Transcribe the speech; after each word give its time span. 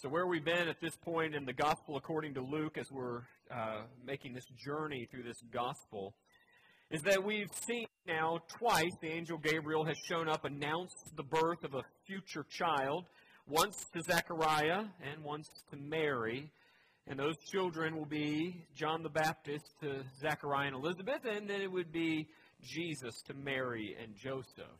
So, 0.00 0.08
where 0.08 0.28
we've 0.28 0.44
been 0.44 0.68
at 0.68 0.80
this 0.80 0.94
point 0.94 1.34
in 1.34 1.44
the 1.44 1.52
gospel 1.52 1.96
according 1.96 2.34
to 2.34 2.40
Luke, 2.40 2.78
as 2.78 2.86
we're 2.88 3.22
uh, 3.50 3.80
making 4.06 4.32
this 4.32 4.46
journey 4.64 5.08
through 5.10 5.24
this 5.24 5.42
gospel, 5.52 6.14
is 6.92 7.02
that 7.02 7.24
we've 7.24 7.50
seen 7.66 7.88
now 8.06 8.38
twice 8.60 8.92
the 9.02 9.08
angel 9.08 9.38
Gabriel 9.38 9.84
has 9.84 9.96
shown 10.08 10.28
up, 10.28 10.44
announced 10.44 11.16
the 11.16 11.24
birth 11.24 11.64
of 11.64 11.74
a 11.74 11.82
future 12.06 12.46
child, 12.48 13.06
once 13.48 13.86
to 13.92 14.00
Zechariah 14.02 14.84
and 15.02 15.24
once 15.24 15.48
to 15.72 15.76
Mary. 15.76 16.48
And 17.08 17.18
those 17.18 17.36
children 17.50 17.96
will 17.96 18.06
be 18.06 18.54
John 18.76 19.02
the 19.02 19.08
Baptist 19.08 19.64
to 19.80 20.04
Zechariah 20.20 20.68
and 20.68 20.76
Elizabeth, 20.76 21.24
and 21.28 21.50
then 21.50 21.60
it 21.60 21.72
would 21.72 21.90
be 21.90 22.28
Jesus 22.62 23.20
to 23.22 23.34
Mary 23.34 23.96
and 24.00 24.14
Joseph. 24.14 24.78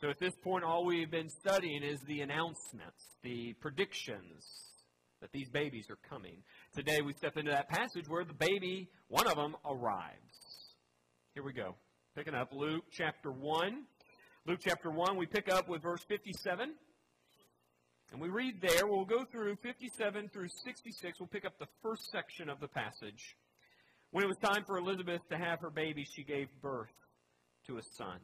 So 0.00 0.10
at 0.10 0.20
this 0.20 0.34
point, 0.36 0.62
all 0.62 0.84
we've 0.84 1.10
been 1.10 1.28
studying 1.28 1.82
is 1.82 1.98
the 2.02 2.20
announcements, 2.20 3.04
the 3.24 3.54
predictions 3.54 4.44
that 5.20 5.32
these 5.32 5.48
babies 5.48 5.90
are 5.90 5.98
coming. 6.08 6.44
Today 6.72 7.00
we 7.04 7.12
step 7.14 7.36
into 7.36 7.50
that 7.50 7.68
passage 7.68 8.08
where 8.08 8.24
the 8.24 8.32
baby, 8.32 8.90
one 9.08 9.26
of 9.26 9.34
them, 9.34 9.56
arrives. 9.64 10.76
Here 11.34 11.42
we 11.42 11.52
go. 11.52 11.74
Picking 12.14 12.34
up 12.34 12.50
Luke 12.52 12.84
chapter 12.92 13.32
1. 13.32 13.82
Luke 14.46 14.60
chapter 14.62 14.88
1, 14.88 15.16
we 15.16 15.26
pick 15.26 15.52
up 15.52 15.68
with 15.68 15.82
verse 15.82 16.04
57. 16.08 16.72
And 18.12 18.20
we 18.20 18.28
read 18.28 18.60
there, 18.60 18.86
we'll 18.86 19.04
go 19.04 19.24
through 19.24 19.56
57 19.56 20.28
through 20.32 20.48
66. 20.64 21.18
We'll 21.18 21.26
pick 21.26 21.44
up 21.44 21.58
the 21.58 21.66
first 21.82 22.08
section 22.12 22.48
of 22.48 22.60
the 22.60 22.68
passage. 22.68 23.36
When 24.12 24.22
it 24.22 24.28
was 24.28 24.38
time 24.38 24.62
for 24.64 24.78
Elizabeth 24.78 25.22
to 25.30 25.36
have 25.36 25.58
her 25.58 25.70
baby, 25.70 26.06
she 26.14 26.22
gave 26.22 26.46
birth 26.62 26.94
to 27.66 27.78
a 27.78 27.82
son. 27.96 28.20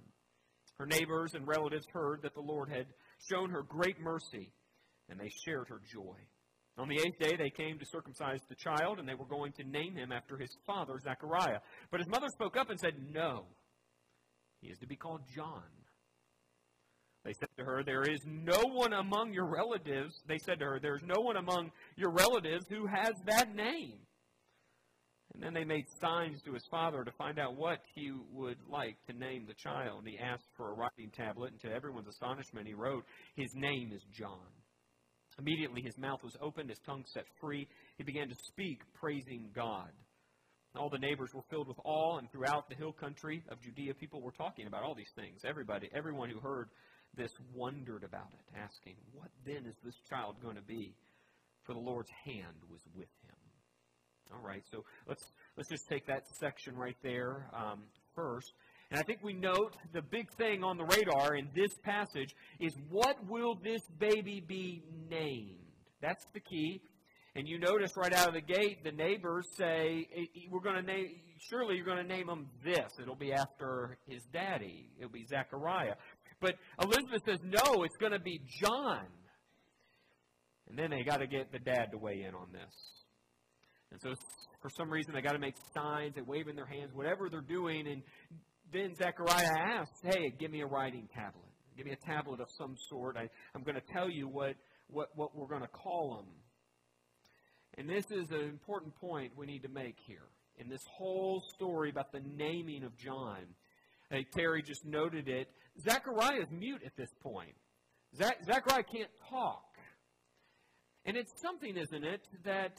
Her 0.79 0.87
neighbors 0.87 1.35
and 1.35 1.47
relatives 1.47 1.87
heard 1.93 2.23
that 2.23 2.35
the 2.35 2.41
Lord 2.41 2.69
had 2.69 2.87
shown 3.31 3.51
her 3.51 3.63
great 3.63 4.01
mercy, 4.01 4.53
and 5.09 5.19
they 5.19 5.31
shared 5.45 5.69
her 5.69 5.81
joy. 5.93 6.17
On 6.77 6.89
the 6.89 6.97
eighth 6.97 7.19
day, 7.21 7.37
they 7.37 7.51
came 7.51 7.79
to 7.79 7.87
circumcise 7.87 8.41
the 8.49 8.57
child, 8.57 8.99
and 8.99 9.09
they 9.09 9.15
were 9.15 9.27
going 9.27 9.53
to 9.53 9.65
name 9.65 9.95
him 9.95 10.11
after 10.11 10.37
his 10.37 10.51
father, 10.67 10.99
Zechariah. 10.99 11.61
But 11.91 12.01
his 12.01 12.09
mother 12.09 12.27
spoke 12.29 12.57
up 12.57 12.71
and 12.71 12.81
said, 12.81 12.95
No, 13.13 13.45
he 14.61 14.69
is 14.69 14.79
to 14.79 14.87
be 14.87 14.97
called 14.97 15.21
John. 15.37 15.63
They 17.25 17.33
said 17.33 17.49
to 17.59 17.65
her, 17.65 17.83
There 17.85 18.03
is 18.03 18.21
no 18.27 18.61
one 18.73 18.93
among 18.93 19.33
your 19.33 19.47
relatives. 19.47 20.21
They 20.27 20.39
said 20.39 20.59
to 20.59 20.65
her, 20.65 20.81
There 20.81 20.97
is 20.97 21.03
no 21.05 21.21
one 21.21 21.37
among 21.37 21.71
your 21.97 22.11
relatives 22.11 22.67
who 22.69 22.87
has 22.87 23.15
that 23.27 23.55
name. 23.55 23.99
And 25.33 25.43
then 25.43 25.55
they 25.55 25.65
made 25.65 25.87
signs 26.01 26.41
to 26.43 26.53
his 26.53 26.65
father 26.71 27.03
to 27.03 27.11
find 27.13 27.39
out 27.39 27.57
what 27.57 27.79
he 27.95 28.13
would 28.33 28.59
like 28.71 28.97
to 29.07 29.19
name 29.19 29.47
the 29.47 29.55
child. 29.55 30.01
And 30.01 30.09
He 30.09 30.19
asked 30.19 30.49
for 30.57 30.71
a 30.71 30.75
writing 30.75 31.11
tablet, 31.17 31.53
and 31.53 31.61
to 31.63 31.73
everyone's 31.73 32.09
astonishment, 32.09 32.69
he 32.69 32.75
wrote, 32.75 33.05
His 33.35 33.51
name 33.55 33.91
is 33.93 34.03
John. 34.13 34.53
Immediately 35.39 35.83
his 35.83 35.99
mouth 35.99 36.23
was 36.23 36.37
opened, 36.41 36.71
his 36.71 36.79
tongue 36.87 37.05
set 37.13 37.25
free. 37.41 37.67
He 37.99 38.05
began 38.05 38.29
to 38.29 38.35
speak, 38.53 38.83
praising 39.01 39.51
God. 39.55 39.91
All 40.77 40.91
the 40.91 40.99
neighbors 40.99 41.31
were 41.35 41.43
filled 41.51 41.69
with 41.69 41.79
awe, 41.85 42.19
and 42.19 42.31
throughout 42.31 42.69
the 42.69 42.75
hill 42.75 42.93
country 42.93 43.43
of 43.49 43.61
Judea, 43.61 43.95
people 43.95 44.21
were 44.21 44.33
talking 44.33 44.67
about 44.67 44.83
all 44.83 44.95
these 44.95 45.13
things. 45.17 45.41
Everybody, 45.45 45.89
everyone 45.95 46.31
who 46.31 46.41
heard 46.41 46.69
this 47.17 47.31
wondered 47.53 48.03
about 48.05 48.31
it, 48.33 48.59
asking, 48.59 48.97
What 49.13 49.31
then 49.47 49.67
is 49.67 49.77
this 49.85 49.95
child 50.09 50.37
going 50.43 50.57
to 50.57 50.63
be? 50.63 50.95
For 51.63 51.75
the 51.75 51.81
Lord's 51.81 52.11
hand 52.25 52.59
was 52.69 52.81
with 52.95 53.09
him. 53.23 53.39
All 54.33 54.41
right, 54.43 54.63
so 54.71 54.85
let's 55.07 55.25
let's 55.57 55.69
just 55.69 55.89
take 55.89 56.07
that 56.07 56.25
section 56.39 56.77
right 56.77 56.97
there 57.03 57.49
um, 57.53 57.83
first. 58.15 58.53
And 58.91 59.01
I 59.01 59.03
think 59.03 59.21
we 59.23 59.33
note 59.33 59.77
the 59.93 60.03
big 60.03 60.31
thing 60.33 60.63
on 60.63 60.77
the 60.77 60.85
radar 60.85 61.35
in 61.35 61.49
this 61.55 61.75
passage 61.83 62.35
is 62.61 62.75
what 62.91 63.17
will 63.29 63.57
this 63.63 63.83
baby 63.99 64.43
be 64.47 64.83
named? 65.11 65.57
That's 66.01 66.25
the 66.33 66.41
key. 66.41 66.81
And 67.37 67.49
you 67.49 67.59
notice 67.59 67.97
right 67.97 68.13
out 68.13 68.29
of 68.29 68.35
the 68.35 68.41
gate, 68.41 68.85
the 68.85 68.93
neighbors 68.93 69.47
say, 69.57 70.07
"We're 70.51 70.61
going 70.61 70.77
to 70.77 70.83
name. 70.83 71.17
Surely 71.51 71.77
you're 71.77 71.85
going 71.85 72.07
to 72.07 72.15
name 72.15 72.29
him 72.29 72.47
this. 72.65 72.93
It'll 73.01 73.17
be 73.17 73.33
after 73.33 73.99
his 74.07 74.23
daddy. 74.33 74.91
It'll 74.99 75.11
be 75.11 75.27
Zechariah." 75.27 75.95
But 76.41 76.55
Elizabeth 76.81 77.23
says, 77.27 77.41
"No, 77.43 77.83
it's 77.83 77.97
going 77.97 78.13
to 78.13 78.21
be 78.21 78.41
John." 78.61 79.07
And 80.69 80.79
then 80.79 80.91
they 80.91 81.03
got 81.03 81.19
to 81.19 81.27
get 81.27 81.51
the 81.51 81.59
dad 81.59 81.91
to 81.91 81.99
weigh 81.99 82.23
in 82.23 82.35
on 82.35 82.53
this. 82.53 83.04
And 83.95 84.03
so 84.03 84.15
for 84.61 84.71
some 84.77 84.91
reason 84.91 85.15
they 85.15 85.23
got 85.23 85.35
to 85.35 85.39
make 85.39 85.55
signs, 85.73 86.17
wave 86.27 86.49
in 86.49 86.57
their 86.57 86.67
hands, 86.67 86.91
whatever 86.93 87.29
they're 87.31 87.41
doing. 87.41 87.87
And 87.87 88.03
then 88.73 88.93
Zechariah 88.97 89.53
asks, 89.57 90.01
hey, 90.03 90.33
give 90.39 90.51
me 90.51 90.63
a 90.63 90.67
writing 90.67 91.09
tablet. 91.15 91.47
Give 91.77 91.87
me 91.87 91.93
a 91.93 92.07
tablet 92.07 92.41
of 92.41 92.49
some 92.59 92.75
sort. 92.89 93.17
I, 93.17 93.29
I'm 93.55 93.63
going 93.63 93.77
to 93.77 93.93
tell 93.93 94.11
you 94.11 94.27
what, 94.27 94.55
what, 94.89 95.11
what 95.15 95.37
we're 95.37 95.47
going 95.47 95.63
to 95.63 95.69
call 95.69 96.17
them. 96.17 96.35
And 97.79 97.89
this 97.89 98.05
is 98.11 98.31
an 98.31 98.49
important 98.49 98.97
point 98.97 99.33
we 99.37 99.47
need 99.47 99.63
to 99.63 99.69
make 99.69 99.97
here. 100.07 100.27
In 100.59 100.69
this 100.69 100.83
whole 100.97 101.41
story 101.55 101.91
about 101.91 102.11
the 102.11 102.21
naming 102.37 102.83
of 102.83 102.97
John, 102.97 103.43
hey, 104.11 104.27
Terry 104.37 104.63
just 104.63 104.85
noted 104.85 105.29
it. 105.29 105.49
Zechariah 105.81 106.43
is 106.43 106.49
mute 106.51 106.83
at 106.85 106.97
this 106.97 107.11
point. 107.23 107.55
Zechariah 108.17 108.85
can't 108.85 109.11
talk. 109.31 109.63
And 111.05 111.17
it's 111.17 111.33
something, 111.43 111.77
isn't 111.77 112.05
it, 112.05 112.27
that 112.45 112.73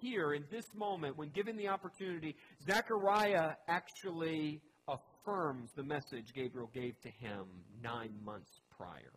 here 0.00 0.34
in 0.34 0.44
this 0.50 0.66
moment, 0.74 1.16
when 1.16 1.30
given 1.30 1.56
the 1.56 1.68
opportunity, 1.68 2.36
Zechariah 2.66 3.52
actually 3.68 4.60
affirms 4.88 5.70
the 5.76 5.82
message 5.82 6.32
Gabriel 6.34 6.70
gave 6.72 7.00
to 7.02 7.08
him 7.08 7.44
nine 7.82 8.12
months 8.24 8.60
prior. 8.76 9.12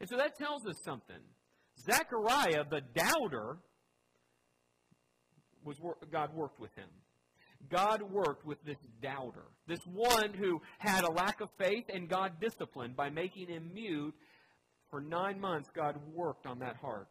And 0.00 0.08
so 0.08 0.16
that 0.16 0.36
tells 0.36 0.66
us 0.66 0.76
something. 0.84 1.20
Zechariah, 1.78 2.64
the 2.70 2.82
doubter, 2.94 3.58
was 5.64 5.76
God 6.12 6.34
worked 6.34 6.60
with 6.60 6.74
him. 6.74 6.88
God 7.70 8.02
worked 8.02 8.44
with 8.44 8.62
this 8.64 8.76
doubter, 9.02 9.46
this 9.66 9.80
one 9.86 10.34
who 10.34 10.60
had 10.78 11.04
a 11.04 11.10
lack 11.10 11.40
of 11.40 11.48
faith, 11.58 11.84
and 11.92 12.08
God 12.08 12.32
disciplined 12.40 12.94
by 12.94 13.08
making 13.08 13.48
him 13.48 13.70
mute. 13.72 14.14
For 14.90 15.00
nine 15.00 15.40
months, 15.40 15.70
God 15.74 15.96
worked 16.12 16.46
on 16.46 16.58
that 16.58 16.76
heart 16.76 17.08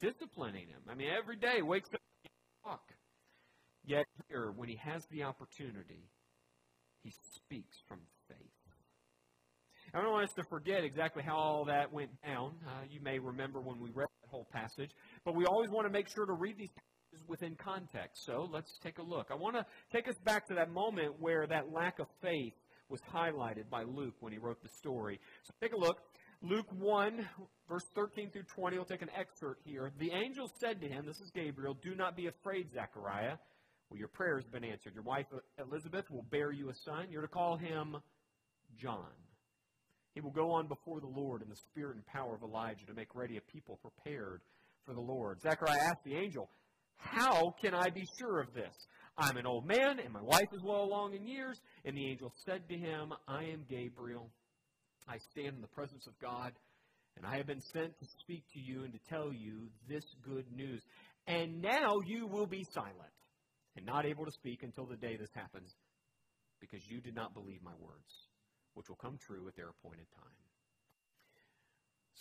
disciplining 0.00 0.68
him. 0.68 0.80
I 0.88 0.94
mean, 0.94 1.08
every 1.10 1.36
day 1.36 1.62
wakes 1.62 1.88
up 1.92 2.00
and 2.24 2.32
talk. 2.64 2.82
Yet 3.84 4.06
here, 4.28 4.52
when 4.56 4.68
he 4.68 4.76
has 4.76 5.04
the 5.10 5.24
opportunity, 5.24 6.08
he 7.02 7.12
speaks 7.36 7.76
from 7.86 8.00
faith. 8.28 8.38
I 9.92 10.00
don't 10.00 10.10
want 10.10 10.24
us 10.24 10.34
to 10.34 10.44
forget 10.50 10.82
exactly 10.82 11.22
how 11.22 11.36
all 11.36 11.64
that 11.66 11.92
went 11.92 12.10
down. 12.26 12.54
Uh, 12.66 12.82
you 12.90 13.00
may 13.00 13.20
remember 13.20 13.60
when 13.60 13.78
we 13.78 13.90
read 13.90 14.08
that 14.22 14.28
whole 14.28 14.48
passage, 14.52 14.90
but 15.24 15.36
we 15.36 15.44
always 15.44 15.70
want 15.70 15.86
to 15.86 15.92
make 15.92 16.08
sure 16.08 16.26
to 16.26 16.32
read 16.32 16.56
these 16.58 16.70
passages 16.70 17.28
within 17.28 17.54
context. 17.54 18.24
So 18.24 18.48
let's 18.50 18.76
take 18.82 18.98
a 18.98 19.02
look. 19.02 19.28
I 19.30 19.34
want 19.36 19.54
to 19.54 19.64
take 19.92 20.08
us 20.08 20.16
back 20.24 20.48
to 20.48 20.54
that 20.54 20.70
moment 20.70 21.20
where 21.20 21.46
that 21.46 21.72
lack 21.72 22.00
of 22.00 22.06
faith 22.20 22.54
was 22.88 23.00
highlighted 23.02 23.70
by 23.70 23.84
Luke 23.84 24.14
when 24.20 24.32
he 24.32 24.38
wrote 24.38 24.60
the 24.62 24.68
story. 24.68 25.20
So 25.44 25.54
take 25.62 25.72
a 25.72 25.78
look. 25.78 25.98
Luke 26.44 26.70
1, 26.78 27.26
verse 27.70 27.86
13 27.94 28.28
through 28.30 28.42
20, 28.42 28.76
we'll 28.76 28.84
take 28.84 29.00
an 29.00 29.08
excerpt 29.18 29.62
here. 29.64 29.90
The 29.98 30.10
angel 30.10 30.46
said 30.60 30.78
to 30.82 30.86
him, 30.86 31.06
This 31.06 31.18
is 31.20 31.30
Gabriel, 31.34 31.74
do 31.82 31.94
not 31.94 32.18
be 32.18 32.26
afraid, 32.26 32.70
Zechariah. 32.70 33.38
Well, 33.88 33.98
your 33.98 34.08
prayer 34.08 34.36
has 34.36 34.44
been 34.44 34.62
answered. 34.62 34.92
Your 34.92 35.04
wife 35.04 35.24
Elizabeth 35.58 36.04
will 36.10 36.26
bear 36.30 36.52
you 36.52 36.68
a 36.68 36.74
son. 36.84 37.06
You're 37.08 37.22
to 37.22 37.28
call 37.28 37.56
him 37.56 37.96
John. 38.76 39.08
He 40.12 40.20
will 40.20 40.32
go 40.32 40.50
on 40.50 40.68
before 40.68 41.00
the 41.00 41.06
Lord 41.06 41.40
in 41.40 41.48
the 41.48 41.56
spirit 41.56 41.96
and 41.96 42.04
power 42.04 42.34
of 42.34 42.42
Elijah 42.42 42.84
to 42.88 42.94
make 42.94 43.14
ready 43.14 43.38
a 43.38 43.52
people 43.52 43.78
prepared 43.80 44.42
for 44.84 44.92
the 44.92 45.00
Lord. 45.00 45.40
Zechariah 45.40 45.80
asked 45.80 46.04
the 46.04 46.14
angel, 46.14 46.50
How 46.96 47.54
can 47.62 47.74
I 47.74 47.88
be 47.88 48.04
sure 48.18 48.40
of 48.40 48.52
this? 48.52 48.74
I'm 49.16 49.38
an 49.38 49.46
old 49.46 49.66
man, 49.66 49.98
and 49.98 50.12
my 50.12 50.22
wife 50.22 50.48
is 50.52 50.62
well 50.62 50.82
along 50.84 51.14
in 51.14 51.26
years. 51.26 51.58
And 51.86 51.96
the 51.96 52.06
angel 52.06 52.34
said 52.44 52.68
to 52.68 52.76
him, 52.76 53.14
I 53.26 53.44
am 53.44 53.64
Gabriel 53.66 54.30
I 55.08 55.18
stand 55.32 55.56
in 55.56 55.60
the 55.60 55.68
presence 55.68 56.06
of 56.06 56.18
God, 56.18 56.52
and 57.16 57.26
I 57.26 57.36
have 57.36 57.46
been 57.46 57.62
sent 57.72 57.98
to 57.98 58.06
speak 58.20 58.44
to 58.54 58.60
you 58.60 58.84
and 58.84 58.92
to 58.92 58.98
tell 59.08 59.32
you 59.32 59.68
this 59.88 60.04
good 60.26 60.46
news. 60.54 60.82
And 61.26 61.62
now 61.62 62.00
you 62.06 62.26
will 62.26 62.46
be 62.46 62.64
silent 62.74 63.14
and 63.76 63.86
not 63.86 64.06
able 64.06 64.24
to 64.24 64.32
speak 64.32 64.62
until 64.62 64.86
the 64.86 64.96
day 64.96 65.16
this 65.16 65.32
happens, 65.34 65.74
because 66.60 66.80
you 66.88 67.00
did 67.00 67.14
not 67.14 67.34
believe 67.34 67.62
my 67.62 67.74
words, 67.80 68.28
which 68.74 68.88
will 68.88 68.96
come 68.96 69.18
true 69.26 69.46
at 69.48 69.56
their 69.56 69.68
appointed 69.68 70.06
time. 70.16 70.32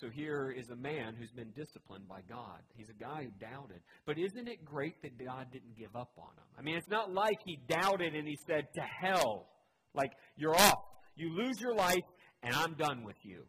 So 0.01 0.09
here 0.09 0.53
is 0.57 0.69
a 0.69 0.75
man 0.75 1.15
who's 1.17 1.31
been 1.31 1.51
disciplined 1.55 2.07
by 2.07 2.21
God. 2.27 2.59
He's 2.75 2.89
a 2.89 3.03
guy 3.03 3.23
who 3.23 3.45
doubted. 3.45 3.79
But 4.05 4.17
isn't 4.17 4.47
it 4.47 4.65
great 4.65 5.01
that 5.03 5.23
God 5.23 5.47
didn't 5.51 5.77
give 5.77 5.95
up 5.95 6.11
on 6.17 6.33
him? 6.35 6.49
I 6.57 6.61
mean, 6.61 6.75
it's 6.75 6.89
not 6.89 7.13
like 7.13 7.37
he 7.45 7.59
doubted 7.69 8.15
and 8.15 8.27
he 8.27 8.37
said, 8.47 8.65
to 8.73 8.81
hell. 8.81 9.47
Like, 9.93 10.11
you're 10.35 10.55
off. 10.55 10.79
You 11.15 11.29
lose 11.37 11.61
your 11.61 11.75
life 11.75 12.03
and 12.43 12.53
I'm 12.53 12.73
done 12.73 13.03
with 13.03 13.15
you. 13.23 13.43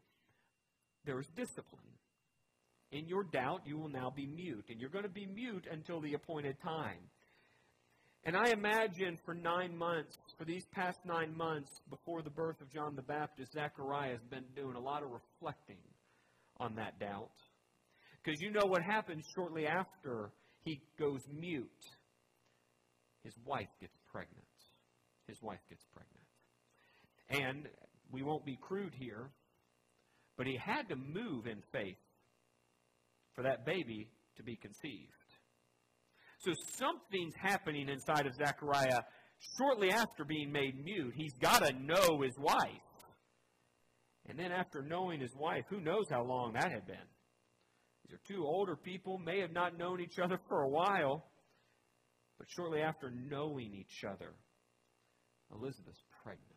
There 1.05 1.19
is 1.19 1.26
discipline. 1.37 1.82
In 2.93 3.08
your 3.08 3.25
doubt, 3.25 3.62
you 3.67 3.76
will 3.76 3.88
now 3.88 4.12
be 4.14 4.26
mute, 4.26 4.67
and 4.70 4.81
you're 4.81 4.91
going 4.91 5.05
to 5.05 5.11
be 5.11 5.26
mute 5.26 5.67
until 5.70 6.00
the 6.00 6.14
appointed 6.14 6.56
time. 6.62 7.11
And 8.25 8.37
I 8.37 8.50
imagine 8.50 9.19
for 9.25 9.35
nine 9.35 9.76
months, 9.76 10.17
for 10.38 10.44
these 10.44 10.64
past 10.73 10.99
nine 11.05 11.37
months 11.37 11.70
before 11.91 12.23
the 12.23 12.31
birth 12.31 12.61
of 12.62 12.73
John 12.73 12.96
the 12.96 13.02
Baptist, 13.02 13.52
Zechariah 13.52 14.12
has 14.12 14.23
been 14.31 14.44
doing 14.56 14.76
a 14.76 14.81
lot 14.81 15.02
of 15.02 15.11
reflecting 15.11 15.82
on 16.58 16.76
that 16.76 16.99
doubt. 16.99 17.32
Because 18.23 18.40
you 18.40 18.50
know 18.50 18.64
what 18.64 18.82
happens 18.82 19.26
shortly 19.35 19.67
after 19.67 20.31
he 20.62 20.81
goes 20.99 21.20
mute. 21.31 21.69
His 23.25 23.35
wife 23.44 23.69
gets 23.81 23.97
pregnant. 24.11 24.44
His 25.26 25.43
wife 25.43 25.61
gets 25.69 25.85
pregnant. 25.93 26.25
And 27.29 27.69
we 28.10 28.22
won't 28.22 28.44
be 28.44 28.58
crude 28.60 28.94
here, 28.98 29.30
but 30.36 30.46
he 30.46 30.56
had 30.56 30.88
to 30.88 30.96
move 30.96 31.46
in 31.46 31.62
faith 31.72 31.96
for 33.34 33.42
that 33.42 33.66
baby 33.66 34.08
to 34.36 34.42
be 34.42 34.56
conceived. 34.56 35.10
So 36.40 36.52
something's 36.78 37.34
happening 37.40 37.88
inside 37.88 38.26
of 38.26 38.34
Zechariah 38.34 39.00
shortly 39.58 39.90
after 39.90 40.24
being 40.24 40.52
made 40.52 40.82
mute. 40.84 41.14
He's 41.16 41.34
got 41.40 41.64
to 41.64 41.72
know 41.72 42.20
his 42.22 42.36
wife. 42.38 42.70
And 44.28 44.38
then 44.38 44.52
after 44.52 44.82
knowing 44.82 45.20
his 45.20 45.34
wife, 45.36 45.64
who 45.68 45.80
knows 45.80 46.06
how 46.10 46.22
long 46.24 46.54
that 46.54 46.70
had 46.70 46.86
been? 46.86 46.96
These 48.04 48.14
are 48.14 48.20
two 48.28 48.44
older 48.44 48.76
people, 48.76 49.18
may 49.18 49.40
have 49.40 49.52
not 49.52 49.78
known 49.78 50.00
each 50.00 50.18
other 50.18 50.38
for 50.48 50.62
a 50.62 50.68
while, 50.68 51.24
but 52.38 52.46
shortly 52.50 52.80
after 52.80 53.10
knowing 53.10 53.74
each 53.74 54.04
other, 54.04 54.34
Elizabeth's 55.52 56.02
pregnant. 56.22 56.53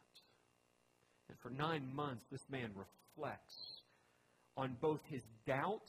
And 1.29 1.37
for 1.39 1.49
nine 1.49 1.93
months, 1.93 2.25
this 2.31 2.45
man 2.49 2.71
reflects 2.75 3.81
on 4.55 4.75
both 4.81 5.01
his 5.07 5.21
doubt 5.45 5.83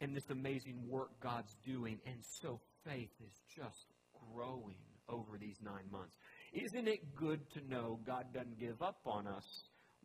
and 0.00 0.14
this 0.14 0.30
amazing 0.30 0.82
work 0.88 1.10
God's 1.22 1.54
doing. 1.64 1.98
And 2.06 2.16
so 2.40 2.60
faith 2.84 3.10
is 3.24 3.40
just 3.56 3.86
growing 4.34 4.76
over 5.08 5.38
these 5.38 5.56
nine 5.62 5.90
months. 5.90 6.16
Isn't 6.52 6.88
it 6.88 7.14
good 7.14 7.40
to 7.54 7.60
know 7.68 7.98
God 8.06 8.26
doesn't 8.32 8.58
give 8.58 8.82
up 8.82 9.00
on 9.06 9.26
us 9.26 9.44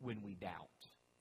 when 0.00 0.22
we 0.22 0.34
doubt? 0.34 0.68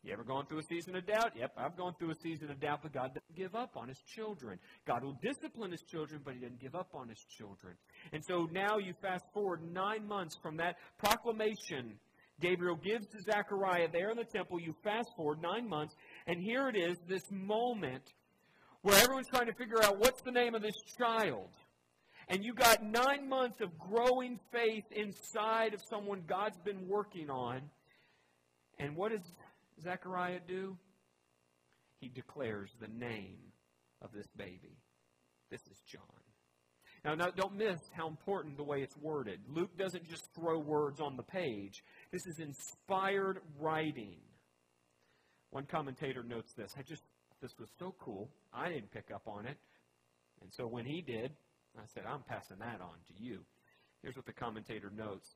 You 0.04 0.14
ever 0.14 0.24
gone 0.24 0.46
through 0.46 0.60
a 0.60 0.64
season 0.64 0.96
of 0.96 1.06
doubt? 1.06 1.34
Yep, 1.36 1.52
I've 1.58 1.76
gone 1.76 1.94
through 2.00 2.12
a 2.12 2.16
season 2.24 2.50
of 2.50 2.62
doubt, 2.62 2.80
but 2.84 2.94
God 2.94 3.10
doesn't 3.10 3.36
give 3.36 3.56
up 3.56 3.76
on 3.76 3.90
His 3.90 4.02
children. 4.16 4.60
God 4.88 5.04
will 5.04 5.18
discipline 5.22 5.72
His 5.72 5.82
children, 5.82 6.22
but 6.24 6.36
He 6.36 6.40
doesn't 6.40 6.62
give 6.62 6.76
up 6.76 6.90
on 6.94 7.10
His 7.10 7.26
children. 7.38 7.74
And 8.14 8.24
so 8.24 8.48
now 8.52 8.78
you 8.78 8.94
fast 9.02 9.26
forward 9.34 9.62
nine 9.74 10.08
months 10.08 10.38
from 10.42 10.56
that 10.58 10.76
proclamation 10.98 12.00
Gabriel 12.40 12.76
gives 12.76 13.08
to 13.08 13.22
Zechariah 13.22 13.88
there 13.92 14.12
in 14.12 14.18
the 14.18 14.24
temple. 14.24 14.60
You 14.60 14.76
fast 14.84 15.10
forward 15.16 15.42
nine 15.42 15.68
months, 15.68 15.96
and 16.28 16.42
here 16.42 16.70
it 16.70 16.76
is, 16.76 16.98
this 17.08 17.24
moment 17.32 18.04
where 18.82 18.98
everyone's 19.02 19.28
trying 19.28 19.48
to 19.48 19.54
figure 19.54 19.84
out 19.84 20.00
what's 20.00 20.22
the 20.22 20.32
name 20.32 20.56
of 20.56 20.62
this 20.62 20.76
child. 20.98 21.50
And 22.30 22.44
you 22.44 22.54
got 22.54 22.84
nine 22.84 23.28
months 23.28 23.62
of 23.62 23.78
growing 23.80 24.40
faith 24.52 24.84
inside 24.92 25.74
of 25.74 25.82
someone 25.90 26.24
God's 26.28 26.58
been 26.60 26.88
working 26.88 27.30
on. 27.30 27.62
And 28.80 28.96
what 28.96 29.12
does 29.12 29.22
Zechariah 29.82 30.42
do? 30.48 30.78
He 32.00 32.10
declares 32.10 32.70
the 32.80 32.88
name 32.88 33.40
of 34.02 34.12
this 34.14 34.28
baby. 34.36 34.78
This 35.50 35.62
is 35.72 35.82
John. 35.88 36.02
Now, 37.08 37.16
now, 37.16 37.30
don't 37.30 37.56
miss 37.56 37.80
how 37.94 38.10
important 38.10 38.58
the 38.58 38.66
way 38.66 38.82
it's 38.82 38.98
worded. 38.98 39.40
Luke 39.48 39.70
doesn't 39.78 40.10
just 40.10 40.26
throw 40.36 40.60
words 40.60 41.00
on 41.00 41.16
the 41.16 41.24
page. 41.24 41.82
This 42.12 42.28
is 42.28 42.40
inspired 42.40 43.40
writing. 43.58 44.18
One 45.52 45.66
commentator 45.68 46.22
notes 46.22 46.52
this. 46.58 46.74
I 46.78 46.82
just 46.82 47.04
this 47.42 47.54
was 47.62 47.70
so 47.80 47.96
cool. 47.98 48.30
I 48.54 48.68
didn't 48.68 48.92
pick 48.92 49.06
up 49.16 49.22
on 49.26 49.46
it. 49.46 49.56
And 50.42 50.52
so 50.52 50.68
when 50.68 50.86
he 50.86 51.02
did, 51.02 51.32
I 51.78 51.84
said, 51.94 52.04
I'm 52.06 52.24
passing 52.28 52.58
that 52.60 52.82
on 52.82 52.98
to 53.08 53.24
you. 53.24 53.40
Here's 54.02 54.18
what 54.18 54.26
the 54.26 54.34
commentator 54.34 54.92
notes. 54.94 55.30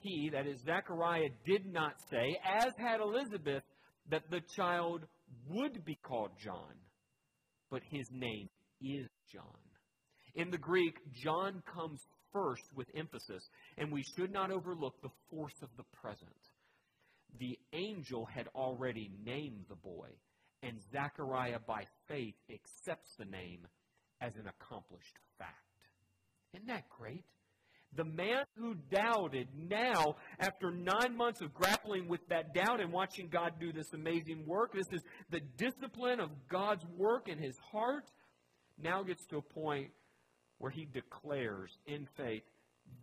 He, 0.00 0.28
that 0.30 0.46
is 0.46 0.60
Zechariah, 0.66 1.30
did 1.46 1.64
not 1.64 1.94
say, 2.10 2.38
as 2.44 2.74
had 2.76 3.00
Elizabeth, 3.00 3.62
that 4.10 4.24
the 4.30 4.42
child 4.54 5.06
would 5.48 5.86
be 5.86 5.98
called 6.02 6.32
John, 6.44 6.74
but 7.70 7.80
his 7.90 8.06
name 8.12 8.50
is 8.82 9.08
John. 9.32 9.63
In 10.34 10.50
the 10.50 10.58
Greek, 10.58 10.96
John 11.12 11.62
comes 11.72 12.00
first 12.32 12.64
with 12.74 12.88
emphasis, 12.96 13.48
and 13.78 13.92
we 13.92 14.02
should 14.16 14.32
not 14.32 14.50
overlook 14.50 15.00
the 15.00 15.12
force 15.30 15.62
of 15.62 15.68
the 15.76 15.84
present. 16.00 16.30
The 17.38 17.58
angel 17.72 18.26
had 18.26 18.48
already 18.54 19.10
named 19.24 19.66
the 19.68 19.76
boy, 19.76 20.08
and 20.62 20.80
Zechariah, 20.92 21.60
by 21.66 21.84
faith, 22.08 22.34
accepts 22.52 23.14
the 23.18 23.24
name 23.24 23.66
as 24.20 24.34
an 24.36 24.48
accomplished 24.48 25.18
fact. 25.38 25.50
Isn't 26.52 26.66
that 26.68 26.88
great? 26.88 27.24
The 27.96 28.04
man 28.04 28.44
who 28.56 28.74
doubted 28.90 29.48
now, 29.56 30.16
after 30.40 30.72
nine 30.72 31.16
months 31.16 31.40
of 31.42 31.54
grappling 31.54 32.08
with 32.08 32.26
that 32.28 32.52
doubt 32.52 32.80
and 32.80 32.92
watching 32.92 33.28
God 33.28 33.52
do 33.60 33.72
this 33.72 33.92
amazing 33.92 34.44
work, 34.46 34.72
this 34.72 34.86
is 34.90 35.02
the 35.30 35.40
discipline 35.56 36.18
of 36.18 36.30
God's 36.48 36.84
work 36.96 37.28
in 37.28 37.38
his 37.38 37.56
heart, 37.70 38.10
now 38.82 39.04
gets 39.04 39.24
to 39.26 39.36
a 39.36 39.42
point 39.42 39.90
where 40.64 40.70
he 40.70 40.86
declares 40.94 41.70
in 41.86 42.08
faith, 42.16 42.42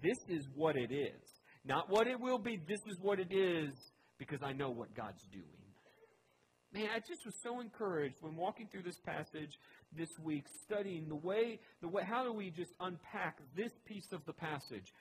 this 0.01 0.17
is 0.27 0.47
what 0.55 0.75
it 0.75 0.91
is. 0.91 1.21
Not 1.63 1.91
what 1.91 2.07
it 2.07 2.19
will 2.19 2.39
be, 2.39 2.59
this 2.67 2.79
is 2.87 2.97
what 3.03 3.19
it 3.19 3.31
is 3.31 3.69
because 4.17 4.39
I 4.43 4.51
know 4.51 4.71
what 4.71 4.95
God's 4.95 5.21
doing. 5.31 5.45
Man, 6.73 6.87
I 6.91 6.97
just 6.97 7.23
was 7.23 7.35
so 7.43 7.59
encouraged 7.59 8.15
when 8.21 8.35
walking 8.35 8.67
through 8.71 8.81
this 8.81 8.97
passage 9.05 9.51
this 9.95 10.09
week, 10.23 10.45
studying 10.65 11.07
the 11.07 11.17
way, 11.17 11.59
the 11.83 11.87
way, 11.87 12.01
how 12.03 12.23
do 12.23 12.33
we 12.33 12.49
just 12.49 12.71
unpack 12.79 13.37
this 13.55 13.71
piece 13.85 14.07
of 14.11 14.21
the 14.25 14.33
passage? 14.33 14.91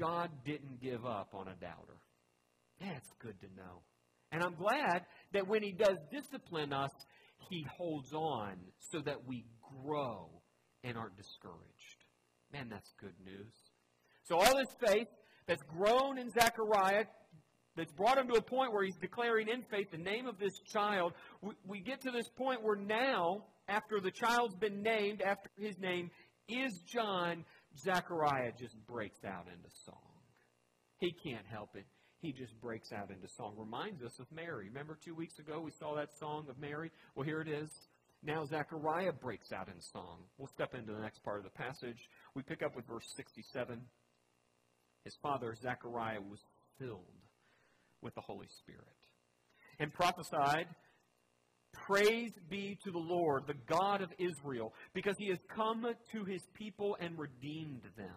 God 0.00 0.30
didn't 0.46 0.80
give 0.80 1.04
up 1.04 1.34
on 1.34 1.48
a 1.48 1.54
doubter. 1.60 2.00
That's 2.80 3.10
good 3.20 3.38
to 3.42 3.48
know. 3.54 3.82
And 4.32 4.42
I'm 4.42 4.54
glad 4.54 5.02
that 5.34 5.46
when 5.46 5.62
He 5.62 5.72
does 5.72 5.98
discipline 6.10 6.72
us, 6.72 6.92
He 7.50 7.66
holds 7.76 8.14
on 8.14 8.54
so 8.92 9.00
that 9.04 9.26
we 9.26 9.44
grow 9.84 10.30
and 10.84 10.96
aren't 10.96 11.16
discouraged. 11.16 11.77
Man, 12.52 12.68
that's 12.70 12.92
good 13.00 13.14
news. 13.24 13.52
So 14.24 14.36
all 14.36 14.56
this 14.56 14.74
faith 14.86 15.08
that's 15.46 15.62
grown 15.62 16.18
in 16.18 16.30
Zechariah 16.30 17.04
that's 17.76 17.92
brought 17.92 18.18
him 18.18 18.28
to 18.28 18.34
a 18.34 18.42
point 18.42 18.72
where 18.72 18.84
he's 18.84 18.96
declaring 18.96 19.48
in 19.48 19.62
faith 19.70 19.90
the 19.90 19.98
name 19.98 20.26
of 20.26 20.38
this 20.38 20.58
child. 20.72 21.12
We, 21.40 21.54
we 21.66 21.80
get 21.80 22.00
to 22.02 22.10
this 22.10 22.28
point 22.36 22.62
where 22.62 22.76
now, 22.76 23.44
after 23.68 24.00
the 24.00 24.10
child's 24.10 24.56
been 24.56 24.82
named, 24.82 25.22
after 25.22 25.48
his 25.56 25.78
name 25.78 26.10
is 26.48 26.80
John, 26.92 27.44
Zechariah 27.78 28.52
just 28.58 28.74
breaks 28.86 29.24
out 29.24 29.46
into 29.46 29.68
song. 29.84 29.94
He 30.98 31.12
can't 31.24 31.46
help 31.46 31.76
it. 31.76 31.86
He 32.20 32.32
just 32.32 32.58
breaks 32.60 32.92
out 32.92 33.10
into 33.10 33.28
song. 33.28 33.54
Reminds 33.56 34.02
us 34.02 34.18
of 34.18 34.26
Mary. 34.32 34.66
Remember 34.68 34.98
two 35.04 35.14
weeks 35.14 35.38
ago 35.38 35.60
we 35.60 35.70
saw 35.70 35.94
that 35.94 36.08
song 36.18 36.46
of 36.48 36.58
Mary? 36.58 36.90
Well, 37.14 37.24
here 37.24 37.40
it 37.40 37.48
is. 37.48 37.70
Now 38.22 38.44
Zechariah 38.44 39.12
breaks 39.12 39.52
out 39.52 39.68
in 39.68 39.80
song. 39.80 40.24
We'll 40.38 40.48
step 40.48 40.74
into 40.74 40.92
the 40.92 41.00
next 41.00 41.22
part 41.22 41.38
of 41.38 41.44
the 41.44 41.50
passage. 41.50 42.08
We 42.34 42.42
pick 42.42 42.62
up 42.62 42.74
with 42.74 42.86
verse 42.86 43.06
67. 43.16 43.80
His 45.04 45.16
father, 45.22 45.54
Zechariah, 45.54 46.20
was 46.20 46.40
filled 46.78 47.04
with 48.02 48.14
the 48.14 48.20
Holy 48.20 48.48
Spirit 48.62 48.82
and 49.78 49.92
prophesied, 49.92 50.66
Praise 51.86 52.32
be 52.50 52.78
to 52.84 52.90
the 52.90 52.98
Lord, 52.98 53.44
the 53.46 53.54
God 53.68 54.02
of 54.02 54.10
Israel, 54.18 54.74
because 54.94 55.14
he 55.18 55.28
has 55.28 55.38
come 55.54 55.86
to 56.12 56.24
his 56.24 56.42
people 56.54 56.96
and 57.00 57.18
redeemed 57.18 57.82
them. 57.96 58.16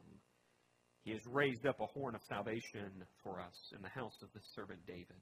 He 1.03 1.11
has 1.11 1.21
raised 1.25 1.65
up 1.65 1.79
a 1.79 1.85
horn 1.85 2.15
of 2.15 2.21
salvation 2.27 2.91
for 3.23 3.39
us 3.39 3.73
in 3.75 3.81
the 3.81 3.89
house 3.89 4.15
of 4.21 4.29
the 4.33 4.39
servant 4.55 4.79
David. 4.85 5.21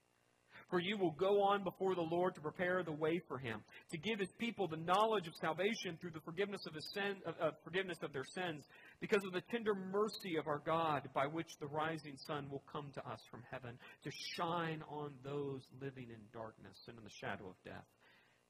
For 0.71 0.79
you 0.79 0.97
will 0.97 1.11
go 1.11 1.43
on 1.43 1.63
before 1.63 1.93
the 1.93 2.01
Lord 2.01 2.33
to 2.35 2.41
prepare 2.41 2.81
the 2.81 2.91
way 2.91 3.21
for 3.27 3.37
him, 3.37 3.61
to 3.91 3.97
give 3.97 4.19
his 4.19 4.31
people 4.39 4.67
the 4.67 4.77
knowledge 4.77 5.27
of 5.27 5.35
salvation 5.35 5.97
through 5.99 6.11
the 6.11 6.25
forgiveness 6.25 6.65
of, 6.65 6.73
his 6.73 6.89
sin, 6.95 7.17
of, 7.27 7.35
of 7.39 7.53
forgiveness 7.63 7.99
of 8.01 8.13
their 8.13 8.23
sins, 8.23 8.63
because 8.99 9.21
of 9.25 9.33
the 9.33 9.43
tender 9.51 9.75
mercy 9.75 10.37
of 10.39 10.47
our 10.47 10.61
God, 10.65 11.09
by 11.13 11.27
which 11.27 11.51
the 11.59 11.67
rising 11.67 12.15
sun 12.25 12.47
will 12.49 12.63
come 12.71 12.89
to 12.95 13.05
us 13.05 13.19
from 13.29 13.43
heaven, 13.51 13.77
to 14.03 14.11
shine 14.35 14.81
on 14.89 15.11
those 15.23 15.61
living 15.79 16.07
in 16.09 16.21
darkness 16.33 16.77
and 16.87 16.97
in 16.97 17.03
the 17.03 17.17
shadow 17.21 17.49
of 17.49 17.55
death 17.63 17.85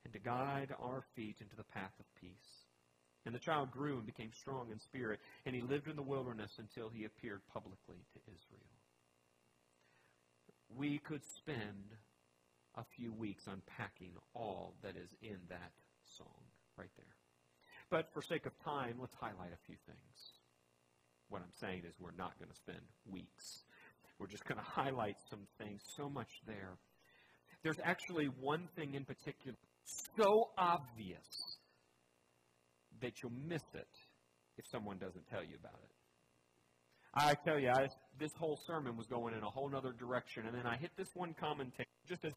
and 0.04 0.13
to 0.13 0.20
guide 0.20 0.74
our 0.80 1.04
feet 1.16 1.38
into 1.42 1.56
the 1.56 1.63
path 1.63 1.94
of 2.00 2.06
peace. 2.20 2.66
And 3.25 3.36
the 3.36 3.40
child 3.40 3.72
grew 3.72 3.98
and 3.98 4.06
became 4.06 4.32
strong 4.34 4.72
in 4.72 4.80
spirit, 4.80 5.20
and 5.46 5.56
he 5.56 5.62
lived 5.62 5.88
in 5.88 5.96
the 5.96 6.01
wilderness 6.01 6.51
until 6.58 6.90
he 6.90 7.06
appeared 7.06 7.42
publicly 7.54 8.01
to 8.13 8.20
Israel. 8.25 8.72
We 10.75 11.00
could 11.00 11.22
spend 11.38 11.98
a 12.75 12.84
few 12.96 13.13
weeks 13.13 13.44
unpacking 13.48 14.12
all 14.34 14.75
that 14.84 14.96
is 14.96 15.10
in 15.22 15.38
that 15.50 15.72
song 16.18 16.42
right 16.78 16.92
there. 16.98 17.16
But 17.90 18.08
for 18.13 18.22
sake 18.22 18.46
of 18.46 18.54
time, 18.63 18.96
let's 19.00 19.16
highlight 19.20 19.51
a 19.54 19.66
few 19.66 19.75
things. 19.86 20.18
What 21.30 21.42
I'm 21.42 21.54
saying 21.60 21.84
is 21.88 21.94
we're 22.00 22.16
not 22.18 22.38
going 22.40 22.50
to 22.50 22.56
spend 22.56 22.82
weeks. 23.06 23.63
We're 24.20 24.28
just 24.28 24.46
going 24.46 24.58
to 24.58 24.63
highlight 24.63 25.18
some 25.30 25.48
things, 25.58 25.82
so 25.98 26.10
much 26.10 26.30
there. 26.46 26.78
There's 27.63 27.80
actually 27.84 28.25
one 28.40 28.68
thing 28.75 28.96
in 28.96 29.06
particular 29.06 29.58
so 30.18 30.50
obvious 30.58 31.58
that 33.01 33.13
you'll 33.22 33.32
miss 33.48 33.63
it 33.74 33.88
if 34.58 34.66
someone 34.72 34.98
doesn't 34.98 35.28
tell 35.28 35.44
you 35.44 35.56
about 35.60 35.80
it. 35.84 35.92
I 37.13 37.34
tell 37.44 37.60
you, 37.60 37.70
I, 37.70 37.88
this 38.20 38.32
whole 38.38 38.58
sermon 38.66 38.96
was 38.96 39.08
going 39.08 39.34
in 39.34 39.44
a 39.44 39.50
whole 39.50 39.70
other 39.75 39.92
direction, 39.92 40.46
and 40.46 40.56
then 40.56 40.66
I 40.66 40.78
hit 40.78 40.92
this 40.98 41.10
one 41.13 41.36
commentary 41.38 41.88
just 42.08 42.24
as 42.24 42.32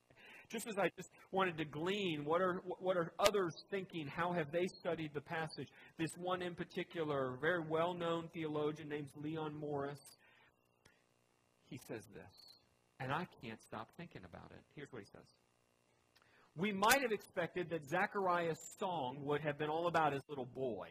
just 0.50 0.66
as 0.66 0.78
I 0.78 0.90
just 0.96 1.10
wanted 1.32 1.56
to 1.58 1.64
glean 1.64 2.24
what 2.24 2.40
are 2.40 2.60
what 2.78 2.96
are 2.96 3.12
others 3.18 3.54
thinking? 3.70 4.06
How 4.06 4.32
have 4.32 4.52
they 4.52 4.66
studied 4.80 5.10
the 5.14 5.20
passage? 5.20 5.68
This 5.98 6.10
one 6.16 6.42
in 6.42 6.54
particular, 6.54 7.36
very 7.40 7.62
well-known 7.68 8.28
theologian 8.32 8.88
named 8.88 9.08
Leon 9.16 9.54
Morris, 9.58 10.00
he 11.66 11.78
says 11.88 12.02
this, 12.14 12.60
and 13.00 13.12
I 13.12 13.26
can't 13.42 13.60
stop 13.66 13.88
thinking 13.96 14.22
about 14.28 14.50
it. 14.50 14.62
Here's 14.74 14.92
what 14.92 15.02
he 15.02 15.08
says. 15.12 15.26
We 16.56 16.72
might 16.72 17.02
have 17.02 17.10
expected 17.10 17.68
that 17.70 17.84
Zechariah's 17.88 18.60
song 18.78 19.18
would 19.22 19.40
have 19.40 19.58
been 19.58 19.70
all 19.70 19.88
about 19.88 20.12
his 20.12 20.22
little 20.28 20.46
boy. 20.46 20.88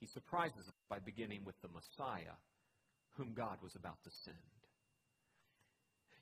He 0.00 0.06
surprises 0.08 0.66
us 0.66 0.74
by 0.90 0.98
beginning 0.98 1.44
with 1.44 1.54
the 1.62 1.68
Messiah, 1.68 2.34
whom 3.16 3.32
God 3.32 3.58
was 3.62 3.76
about 3.76 4.02
to 4.02 4.10
send. 4.24 4.36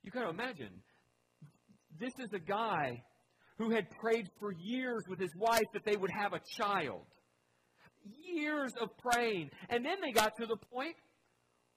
You 0.03 0.11
got 0.11 0.25
to 0.25 0.31
imagine, 0.31 0.83
this 2.03 2.15
is 2.19 2.33
a 2.33 2.39
guy 2.39 3.03
who 3.59 3.71
had 3.71 3.89
prayed 4.01 4.29
for 4.41 4.53
years 4.53 5.05
with 5.09 5.21
his 5.21 5.31
wife 5.37 5.69
that 5.73 5.85
they 5.85 5.97
would 5.97 6.11
have 6.11 6.33
a 6.33 6.41
child. 6.59 7.05
Years 8.35 8.73
of 8.81 8.89
praying. 8.99 9.51
And 9.69 9.85
then 9.85 9.99
they 10.03 10.11
got 10.11 10.37
to 10.39 10.47
the 10.47 10.57
point 10.73 10.97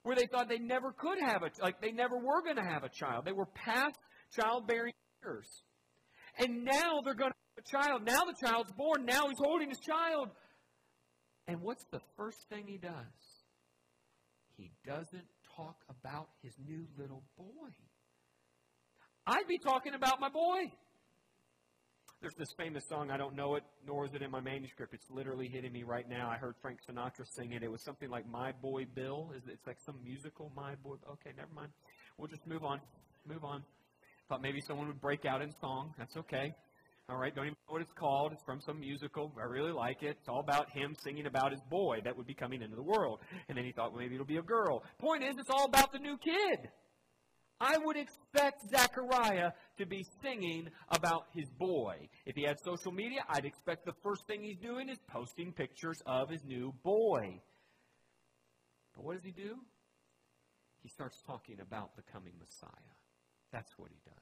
where 0.01 0.15
they 0.15 0.25
thought 0.25 0.49
they 0.49 0.57
never 0.57 0.91
could 0.91 1.19
have 1.19 1.43
a 1.43 1.49
like 1.61 1.81
they 1.81 1.91
never 1.91 2.17
were 2.17 2.41
going 2.43 2.55
to 2.55 2.63
have 2.63 2.83
a 2.83 2.89
child. 2.89 3.25
They 3.25 3.31
were 3.31 3.45
past 3.45 3.97
childbearing 4.39 4.93
years. 5.23 5.47
And 6.39 6.65
now 6.65 7.01
they're 7.03 7.13
going 7.13 7.31
to 7.31 7.37
have 7.55 7.65
a 7.65 7.69
child. 7.85 8.05
Now 8.05 8.21
the 8.25 8.47
child's 8.47 8.71
born. 8.71 9.05
Now 9.05 9.27
he's 9.27 9.37
holding 9.37 9.69
his 9.69 9.79
child. 9.79 10.29
And 11.47 11.61
what's 11.61 11.85
the 11.91 12.01
first 12.17 12.37
thing 12.49 12.65
he 12.67 12.77
does? 12.77 12.91
He 14.57 14.71
doesn't 14.85 15.27
talk 15.55 15.77
about 15.89 16.29
his 16.41 16.53
new 16.65 16.87
little 16.97 17.23
boy. 17.37 17.69
I'd 19.27 19.47
be 19.47 19.57
talking 19.57 19.95
about 19.95 20.19
my 20.19 20.29
boy. 20.29 20.71
There's 22.21 22.35
this 22.37 22.49
famous 22.57 22.83
song, 22.87 23.11
I 23.11 23.17
don't 23.17 23.35
know 23.35 23.55
it, 23.55 23.63
nor 23.85 24.05
is 24.05 24.13
it 24.13 24.21
in 24.21 24.31
my 24.31 24.39
manuscript. 24.39 24.93
It's 24.93 25.09
literally 25.11 25.47
hitting 25.47 25.71
me 25.71 25.83
right 25.83 26.07
now. 26.09 26.29
I 26.29 26.37
heard 26.37 26.55
Frank 26.61 26.79
Sinatra 26.87 27.25
sing 27.35 27.51
it. 27.51 27.61
It 27.61 27.71
was 27.71 27.83
something 27.83 28.09
like 28.09 28.27
My 28.29 28.51
Boy 28.51 28.85
Bill. 28.95 29.31
It's 29.47 29.67
like 29.67 29.77
some 29.85 29.95
musical, 30.03 30.51
My 30.55 30.75
Boy. 30.75 30.95
Okay, 31.11 31.31
never 31.35 31.53
mind. 31.53 31.69
We'll 32.17 32.27
just 32.27 32.45
move 32.47 32.63
on. 32.63 32.79
Move 33.27 33.43
on. 33.43 33.63
Thought 34.29 34.41
maybe 34.41 34.61
someone 34.61 34.87
would 34.87 35.01
break 35.01 35.25
out 35.25 35.41
in 35.41 35.51
song. 35.59 35.93
That's 35.97 36.15
okay. 36.17 36.55
All 37.09 37.17
right, 37.17 37.35
don't 37.35 37.45
even 37.45 37.57
know 37.67 37.73
what 37.73 37.81
it's 37.81 37.93
called. 37.93 38.31
It's 38.31 38.43
from 38.43 38.59
some 38.61 38.79
musical. 38.79 39.31
I 39.39 39.45
really 39.45 39.71
like 39.71 40.01
it. 40.01 40.17
It's 40.19 40.29
all 40.29 40.39
about 40.39 40.71
him 40.71 40.95
singing 41.03 41.27
about 41.27 41.51
his 41.51 41.61
boy 41.69 41.99
that 42.03 42.17
would 42.17 42.25
be 42.25 42.33
coming 42.33 42.63
into 42.63 42.75
the 42.75 42.83
world. 42.83 43.19
And 43.49 43.57
then 43.57 43.65
he 43.65 43.71
thought, 43.71 43.91
well, 43.91 44.01
maybe 44.01 44.15
it'll 44.15 44.25
be 44.25 44.37
a 44.37 44.41
girl. 44.41 44.83
Point 44.99 45.23
is, 45.23 45.35
it's 45.37 45.49
all 45.51 45.65
about 45.65 45.91
the 45.91 45.99
new 45.99 46.17
kid. 46.17 46.69
I 47.59 47.77
would 47.77 47.95
expect 47.95 48.69
Zechariah 48.69 49.51
to 49.77 49.85
be 49.85 50.05
singing 50.21 50.67
about 50.89 51.27
his 51.33 51.49
boy. 51.57 52.09
If 52.25 52.35
he 52.35 52.43
had 52.43 52.57
social 52.65 52.91
media, 52.91 53.21
I'd 53.29 53.45
expect 53.45 53.85
the 53.85 53.93
first 54.03 54.27
thing 54.27 54.43
he's 54.43 54.57
doing 54.57 54.89
is 54.89 54.97
posting 55.07 55.53
pictures 55.53 56.01
of 56.05 56.29
his 56.29 56.43
new 56.43 56.73
boy. 56.83 57.41
But 58.95 59.05
what 59.05 59.15
does 59.15 59.23
he 59.23 59.31
do? 59.31 59.55
He 60.83 60.89
starts 60.89 61.17
talking 61.25 61.59
about 61.61 61.95
the 61.95 62.03
coming 62.11 62.33
Messiah. 62.37 62.93
That's 63.51 63.71
what 63.77 63.89
he 63.89 63.99
does. 64.05 64.15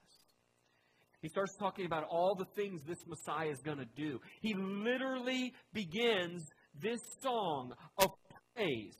He 1.21 1.29
starts 1.29 1.55
talking 1.57 1.85
about 1.85 2.03
all 2.09 2.35
the 2.35 2.45
things 2.55 2.81
this 2.85 3.03
Messiah 3.07 3.49
is 3.49 3.61
going 3.61 3.79
to 3.79 3.87
do. 3.95 4.19
He 4.41 4.53
literally 4.53 5.53
begins 5.73 6.43
this 6.79 6.99
song 7.21 7.73
of 7.97 8.09
praise 8.55 8.95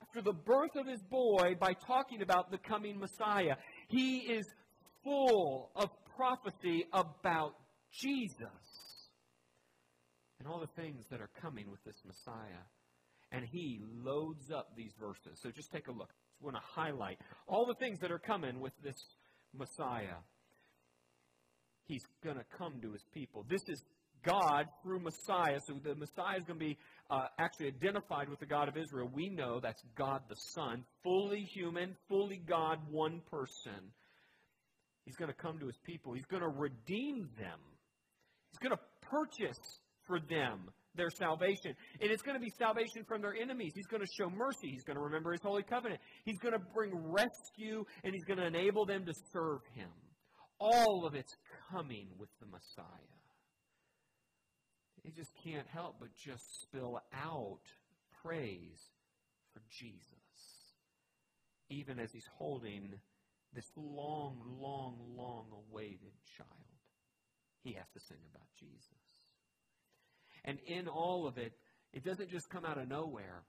after 0.00 0.22
the 0.22 0.32
birth 0.32 0.76
of 0.76 0.86
his 0.86 1.02
boy 1.02 1.56
by 1.58 1.72
talking 1.72 2.22
about 2.22 2.50
the 2.50 2.58
coming 2.58 2.98
Messiah. 2.98 3.56
He 3.88 4.18
is 4.18 4.46
full 5.04 5.70
of 5.74 5.90
prophecy 6.16 6.86
about 6.92 7.54
Jesus 7.92 8.48
and 10.38 10.48
all 10.48 10.60
the 10.60 10.82
things 10.82 11.04
that 11.10 11.20
are 11.20 11.30
coming 11.40 11.70
with 11.70 11.82
this 11.84 11.96
Messiah. 12.04 12.64
And 13.30 13.44
he 13.44 13.80
loads 14.02 14.50
up 14.50 14.68
these 14.76 14.92
verses. 15.00 15.38
So 15.42 15.50
just 15.50 15.70
take 15.72 15.88
a 15.88 15.92
look. 15.92 16.10
I 16.10 16.44
want 16.44 16.56
to 16.56 16.62
highlight 16.62 17.18
all 17.46 17.66
the 17.66 17.74
things 17.74 18.00
that 18.00 18.10
are 18.10 18.18
coming 18.18 18.60
with 18.60 18.72
this 18.82 18.96
Messiah. 19.56 20.16
He's 21.86 22.04
going 22.22 22.36
to 22.36 22.44
come 22.56 22.80
to 22.82 22.92
his 22.92 23.04
people. 23.12 23.44
This 23.48 23.62
is 23.68 23.82
God 24.24 24.66
through 24.82 25.00
Messiah. 25.00 25.58
So 25.66 25.74
the 25.82 25.94
Messiah 25.94 26.38
is 26.38 26.44
going 26.44 26.58
to 26.58 26.64
be 26.64 26.78
uh, 27.10 27.26
actually 27.38 27.66
identified 27.66 28.28
with 28.28 28.40
the 28.40 28.46
God 28.46 28.68
of 28.68 28.76
Israel. 28.76 29.10
We 29.12 29.28
know 29.28 29.60
that's 29.60 29.82
God 29.96 30.22
the 30.28 30.36
Son, 30.54 30.84
fully 31.02 31.42
human, 31.52 31.96
fully 32.08 32.40
God, 32.46 32.78
one 32.90 33.20
person. 33.30 33.92
He's 35.04 35.16
going 35.16 35.30
to 35.30 35.36
come 35.36 35.58
to 35.58 35.66
his 35.66 35.78
people. 35.84 36.12
He's 36.12 36.26
going 36.26 36.42
to 36.42 36.48
redeem 36.48 37.28
them. 37.38 37.58
He's 38.50 38.58
going 38.58 38.76
to 38.76 38.82
purchase 39.08 39.58
for 40.06 40.20
them 40.20 40.70
their 40.94 41.10
salvation. 41.10 41.74
And 42.00 42.10
it's 42.10 42.22
going 42.22 42.36
to 42.36 42.40
be 42.40 42.52
salvation 42.58 43.04
from 43.08 43.22
their 43.22 43.34
enemies. 43.34 43.72
He's 43.74 43.86
going 43.86 44.02
to 44.02 44.08
show 44.18 44.30
mercy. 44.30 44.70
He's 44.70 44.84
going 44.84 44.96
to 44.96 45.02
remember 45.02 45.32
his 45.32 45.40
holy 45.42 45.62
covenant. 45.62 46.00
He's 46.24 46.38
going 46.38 46.52
to 46.52 46.60
bring 46.74 46.92
rescue 46.94 47.84
and 48.04 48.14
he's 48.14 48.24
going 48.24 48.38
to 48.38 48.46
enable 48.46 48.84
them 48.84 49.04
to 49.06 49.12
serve 49.32 49.60
him. 49.74 49.88
All 50.64 51.04
of 51.04 51.16
it's 51.16 51.34
coming 51.72 52.06
with 52.18 52.28
the 52.38 52.46
Messiah. 52.46 52.86
He 55.02 55.10
just 55.10 55.32
can't 55.42 55.66
help 55.66 55.96
but 55.98 56.10
just 56.14 56.62
spill 56.62 57.00
out 57.12 57.62
praise 58.22 58.78
for 59.52 59.60
Jesus. 59.68 59.98
Even 61.68 61.98
as 61.98 62.12
he's 62.12 62.28
holding 62.38 62.92
this 63.52 63.66
long, 63.74 64.38
long, 64.60 64.98
long 65.16 65.46
awaited 65.50 66.12
child, 66.36 66.48
he 67.64 67.72
has 67.72 67.88
to 67.94 68.00
sing 68.00 68.18
about 68.32 68.46
Jesus. 68.60 68.78
And 70.44 70.58
in 70.68 70.86
all 70.86 71.26
of 71.26 71.38
it, 71.38 71.54
it 71.92 72.04
doesn't 72.04 72.30
just 72.30 72.48
come 72.50 72.64
out 72.64 72.78
of 72.78 72.88
nowhere. 72.88 73.42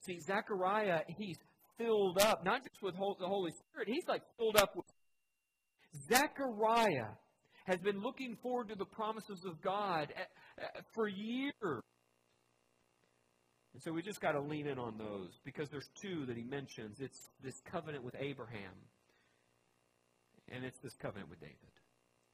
See, 0.00 0.20
Zechariah, 0.20 1.04
he's 1.16 1.38
filled 1.78 2.18
up, 2.18 2.44
not 2.44 2.64
just 2.64 2.82
with 2.82 2.94
the 2.94 3.26
Holy 3.26 3.52
Spirit, 3.52 3.88
he's 3.88 4.06
like 4.06 4.22
filled 4.36 4.56
up 4.56 4.76
with. 4.76 4.84
Zechariah 6.08 7.14
has 7.66 7.80
been 7.80 8.00
looking 8.00 8.36
forward 8.42 8.68
to 8.68 8.74
the 8.74 8.84
promises 8.84 9.44
of 9.44 9.60
God 9.62 10.12
eh, 10.16 10.22
eh, 10.60 10.80
for 10.94 11.08
years. 11.08 11.82
And 13.72 13.82
so 13.82 13.92
we 13.92 14.02
just 14.02 14.20
got 14.20 14.32
to 14.32 14.40
lean 14.40 14.66
in 14.66 14.78
on 14.78 14.98
those 14.98 15.38
because 15.44 15.68
there's 15.70 15.88
two 16.02 16.26
that 16.26 16.36
he 16.36 16.42
mentions. 16.42 17.00
It's 17.00 17.30
this 17.42 17.60
covenant 17.70 18.02
with 18.02 18.14
Abraham, 18.18 18.74
and 20.48 20.64
it's 20.64 20.78
this 20.80 20.94
covenant 21.00 21.30
with 21.30 21.40
David. 21.40 21.56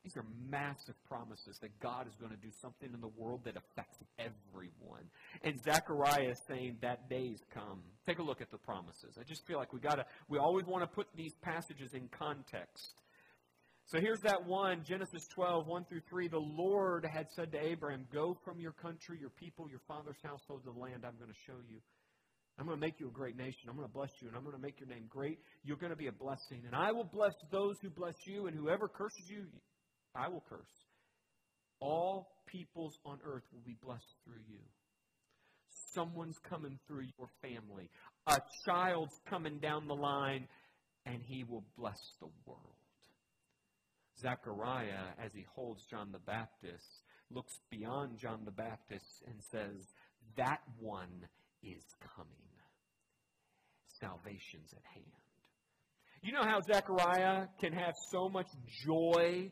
These 0.03 0.17
are 0.17 0.25
massive 0.49 0.95
promises 1.09 1.59
that 1.61 1.79
God 1.81 2.07
is 2.07 2.15
going 2.15 2.31
to 2.31 2.39
do 2.39 2.53
something 2.63 2.89
in 2.95 3.01
the 3.01 3.11
world 3.19 3.41
that 3.45 3.57
affects 3.57 3.99
everyone. 4.21 5.03
And 5.43 5.61
Zechariah 5.65 6.31
is 6.31 6.41
saying 6.47 6.77
that 6.81 7.11
day's 7.11 7.41
come. 7.53 7.83
Take 8.07 8.21
a 8.21 8.23
look 8.23 8.41
at 8.41 8.51
the 8.53 8.59
promises. 8.59 9.19
I 9.21 9.25
just 9.25 9.45
feel 9.47 9.59
like 9.59 9.73
we 9.73 9.81
got 9.81 9.97
to 9.97 10.07
we 10.29 10.39
always 10.39 10.65
want 10.65 10.85
to 10.85 10.87
put 10.87 11.09
these 11.17 11.35
passages 11.43 11.93
in 11.93 12.09
context. 12.17 12.95
So 13.87 14.01
here's 14.01 14.21
that 14.23 14.45
one, 14.45 14.83
Genesis 14.83 15.29
12, 15.29 15.69
1 15.69 15.85
through 15.85 16.01
3. 16.09 16.27
The 16.27 16.39
Lord 16.39 17.05
had 17.05 17.27
said 17.37 17.53
to 17.53 17.65
Abraham, 17.65 18.05
Go 18.13 18.37
from 18.45 18.59
your 18.59 18.73
country, 18.73 19.17
your 19.21 19.31
people, 19.31 19.69
your 19.71 19.81
father's 19.87 20.19
household 20.25 20.65
to 20.65 20.73
the 20.73 20.79
land 20.79 21.05
I'm 21.07 21.17
going 21.19 21.31
to 21.31 21.39
show 21.47 21.59
you. 21.71 21.79
I'm 22.59 22.67
going 22.67 22.77
to 22.77 22.85
make 22.85 22.99
you 22.99 23.07
a 23.07 23.13
great 23.13 23.37
nation. 23.37 23.69
I'm 23.69 23.77
going 23.77 23.87
to 23.87 23.95
bless 23.95 24.11
you, 24.21 24.27
and 24.27 24.37
I'm 24.37 24.43
going 24.43 24.57
to 24.57 24.61
make 24.61 24.81
your 24.81 24.89
name 24.89 25.05
great. 25.09 25.39
You're 25.63 25.77
going 25.77 25.93
to 25.93 25.97
be 25.97 26.09
a 26.09 26.13
blessing. 26.13 26.63
And 26.67 26.75
I 26.75 26.91
will 26.91 27.05
bless 27.05 27.35
those 27.53 27.77
who 27.81 27.89
bless 27.89 28.15
you, 28.27 28.47
and 28.47 28.57
whoever 28.57 28.89
curses 28.89 29.29
you, 29.29 29.45
I 30.17 30.29
will 30.31 30.43
curse. 30.49 30.67
All 31.79 32.27
peoples 32.47 32.99
on 33.05 33.19
earth 33.25 33.45
will 33.53 33.63
be 33.65 33.77
blessed 33.85 34.17
through 34.25 34.43
you. 34.49 34.59
Someone's 35.95 36.39
coming 36.49 36.81
through 36.89 37.05
your 37.17 37.29
family. 37.41 37.89
A 38.27 38.39
child's 38.67 39.15
coming 39.31 39.61
down 39.61 39.87
the 39.87 39.95
line, 39.95 40.49
and 41.05 41.23
he 41.23 41.45
will 41.45 41.65
bless 41.79 42.01
the 42.21 42.29
world. 42.47 42.75
Zechariah, 44.21 45.15
as 45.23 45.33
he 45.35 45.45
holds 45.55 45.85
John 45.91 46.11
the 46.13 46.19
Baptist, 46.19 47.03
looks 47.31 47.53
beyond 47.71 48.19
John 48.19 48.43
the 48.45 48.51
Baptist 48.51 49.23
and 49.27 49.37
says, 49.51 49.87
That 50.37 50.61
one 50.79 51.27
is 51.63 51.83
coming. 52.17 52.33
Salvation's 54.01 54.73
at 54.73 54.83
hand. 54.95 55.07
You 56.23 56.33
know 56.33 56.43
how 56.43 56.61
Zechariah 56.61 57.47
can 57.61 57.73
have 57.73 57.95
so 58.11 58.29
much 58.29 58.49
joy 58.85 59.51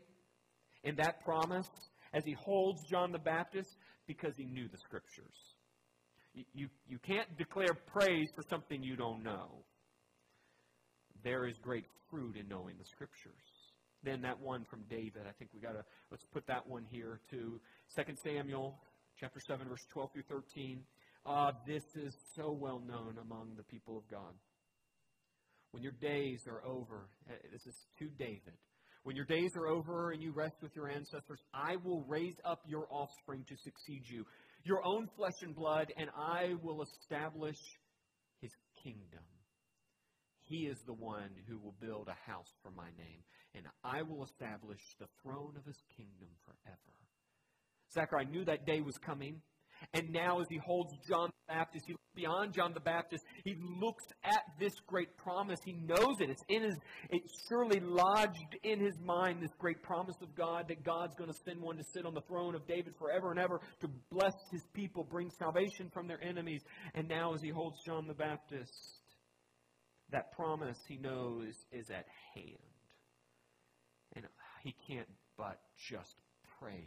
in 0.82 0.96
that 0.96 1.24
promise 1.24 1.68
as 2.12 2.24
he 2.24 2.32
holds 2.32 2.80
John 2.90 3.12
the 3.12 3.18
Baptist? 3.18 3.76
Because 4.06 4.34
he 4.36 4.44
knew 4.44 4.68
the 4.68 4.78
scriptures. 4.78 5.34
You, 6.34 6.44
you, 6.52 6.68
you 6.88 6.98
can't 6.98 7.28
declare 7.38 7.74
praise 7.86 8.28
for 8.34 8.42
something 8.50 8.82
you 8.82 8.96
don't 8.96 9.22
know. 9.22 9.64
There 11.22 11.46
is 11.46 11.56
great 11.62 11.86
fruit 12.10 12.36
in 12.36 12.48
knowing 12.48 12.76
the 12.78 12.84
Scriptures. 12.84 13.32
Then 14.04 14.20
that 14.22 14.38
one 14.38 14.64
from 14.68 14.82
David, 14.90 15.22
I 15.28 15.32
think 15.38 15.50
we 15.54 15.60
got 15.60 15.72
to, 15.72 15.84
let's 16.10 16.26
put 16.32 16.46
that 16.46 16.66
one 16.66 16.84
here 16.90 17.20
too. 17.30 17.60
2 17.96 18.02
Samuel 18.22 18.78
chapter 19.18 19.40
7, 19.46 19.66
verse 19.68 19.84
12 19.92 20.12
through 20.12 20.22
13. 20.28 20.82
Uh, 21.26 21.52
this 21.66 21.84
is 21.94 22.14
so 22.36 22.52
well 22.52 22.82
known 22.86 23.16
among 23.22 23.54
the 23.56 23.62
people 23.62 23.96
of 23.96 24.04
God. 24.10 24.34
When 25.70 25.82
your 25.82 25.94
days 26.00 26.42
are 26.46 26.64
over, 26.64 27.08
eh, 27.30 27.34
this 27.50 27.66
is 27.66 27.74
to 27.98 28.08
David. 28.18 28.54
When 29.04 29.16
your 29.16 29.24
days 29.24 29.50
are 29.56 29.66
over 29.66 30.12
and 30.12 30.22
you 30.22 30.32
rest 30.32 30.56
with 30.62 30.74
your 30.76 30.88
ancestors, 30.88 31.40
I 31.52 31.76
will 31.76 32.04
raise 32.08 32.36
up 32.44 32.60
your 32.66 32.86
offspring 32.90 33.44
to 33.48 33.56
succeed 33.56 34.02
you, 34.06 34.24
your 34.64 34.84
own 34.84 35.08
flesh 35.16 35.34
and 35.42 35.54
blood, 35.54 35.92
and 35.96 36.10
I 36.16 36.54
will 36.62 36.82
establish 36.82 37.58
his 38.40 38.50
kingdom. 38.82 39.24
He 40.44 40.66
is 40.66 40.78
the 40.86 40.92
one 40.92 41.30
who 41.48 41.58
will 41.58 41.74
build 41.80 42.08
a 42.08 42.30
house 42.30 42.52
for 42.62 42.70
my 42.70 42.88
name, 42.98 43.24
and 43.54 43.64
I 43.82 44.02
will 44.02 44.24
establish 44.24 44.80
the 44.98 45.06
throne 45.22 45.54
of 45.56 45.64
his 45.64 45.80
kingdom 45.96 46.28
forever. 46.44 46.78
Zechariah 47.92 48.26
knew 48.26 48.44
that 48.44 48.66
day 48.66 48.80
was 48.80 48.98
coming. 48.98 49.40
And 49.92 50.10
now, 50.10 50.40
as 50.40 50.46
he 50.48 50.56
holds 50.56 50.92
John 51.08 51.30
the 51.48 51.54
Baptist, 51.54 51.84
he 51.86 51.92
looks 51.92 52.14
beyond 52.14 52.54
John 52.54 52.72
the 52.72 52.80
Baptist. 52.80 53.24
He 53.44 53.54
looks 53.80 54.04
at 54.24 54.42
this 54.58 54.72
great 54.86 55.16
promise. 55.16 55.58
He 55.64 55.72
knows 55.72 56.16
it. 56.20 56.30
It's 56.30 56.42
in 56.48 56.62
his. 56.62 56.76
It's 57.10 57.32
surely 57.48 57.80
lodged 57.80 58.56
in 58.62 58.80
his 58.80 58.94
mind. 59.04 59.42
This 59.42 59.52
great 59.58 59.82
promise 59.82 60.16
of 60.22 60.34
God 60.34 60.66
that 60.68 60.84
God's 60.84 61.14
going 61.16 61.30
to 61.30 61.38
send 61.44 61.60
one 61.60 61.76
to 61.76 61.84
sit 61.92 62.06
on 62.06 62.14
the 62.14 62.22
throne 62.22 62.54
of 62.54 62.66
David 62.66 62.94
forever 62.98 63.30
and 63.30 63.38
ever 63.38 63.60
to 63.80 63.88
bless 64.10 64.32
his 64.50 64.62
people, 64.72 65.04
bring 65.04 65.30
salvation 65.38 65.90
from 65.92 66.06
their 66.06 66.22
enemies. 66.22 66.62
And 66.94 67.08
now, 67.08 67.34
as 67.34 67.42
he 67.42 67.50
holds 67.50 67.76
John 67.84 68.06
the 68.06 68.14
Baptist, 68.14 68.72
that 70.14 70.30
promise 70.30 70.78
he 70.86 70.96
knows 70.96 71.54
is 71.72 71.90
at 71.90 72.06
hand, 72.34 72.58
and 74.14 74.24
he 74.62 74.72
can't 74.86 75.08
but 75.36 75.58
just 75.88 76.14
praise 76.60 76.78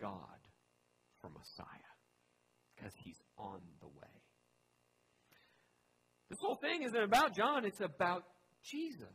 God 0.00 0.40
for 1.20 1.28
Messiah 1.28 1.94
because 2.74 2.92
he's 3.04 3.22
on 3.38 3.60
the 3.80 3.86
way. 3.86 4.16
This 6.28 6.40
whole 6.40 6.56
thing 6.56 6.82
isn't 6.82 7.02
about 7.02 7.36
John, 7.36 7.64
it's 7.64 7.80
about 7.80 8.24
Jesus. 8.64 9.06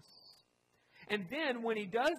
And 1.09 1.25
then 1.29 1.63
when 1.63 1.75
he 1.75 1.85
does 1.85 2.15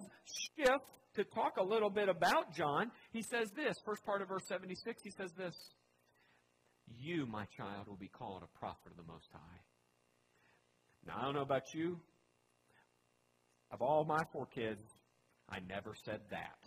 shift 0.55 0.85
to 1.15 1.25
talk 1.25 1.57
a 1.59 1.65
little 1.65 1.89
bit 1.89 2.11
about 2.11 2.55
John, 2.55 2.91
he 3.11 3.23
says 3.23 3.49
this. 3.57 3.75
First 3.87 4.05
part 4.05 4.21
of 4.21 4.29
verse 4.29 4.45
76, 4.49 5.01
he 5.03 5.11
says 5.11 5.31
this 5.33 5.55
You, 6.99 7.25
my 7.25 7.47
child, 7.57 7.89
will 7.89 7.97
be 7.97 8.09
called 8.09 8.43
a 8.43 8.59
prophet 8.59 8.91
of 8.91 8.99
the 8.99 9.11
Most 9.11 9.29
High. 9.33 9.61
Now, 11.07 11.15
I 11.19 11.25
don't 11.25 11.35
know 11.35 11.43
about 11.43 11.75
you. 11.75 11.99
Of 13.71 13.83
all 13.83 14.05
my 14.05 14.23
four 14.33 14.47
kids, 14.47 14.83
I 15.49 15.59
never 15.69 15.95
said 16.05 16.21
that. 16.31 16.59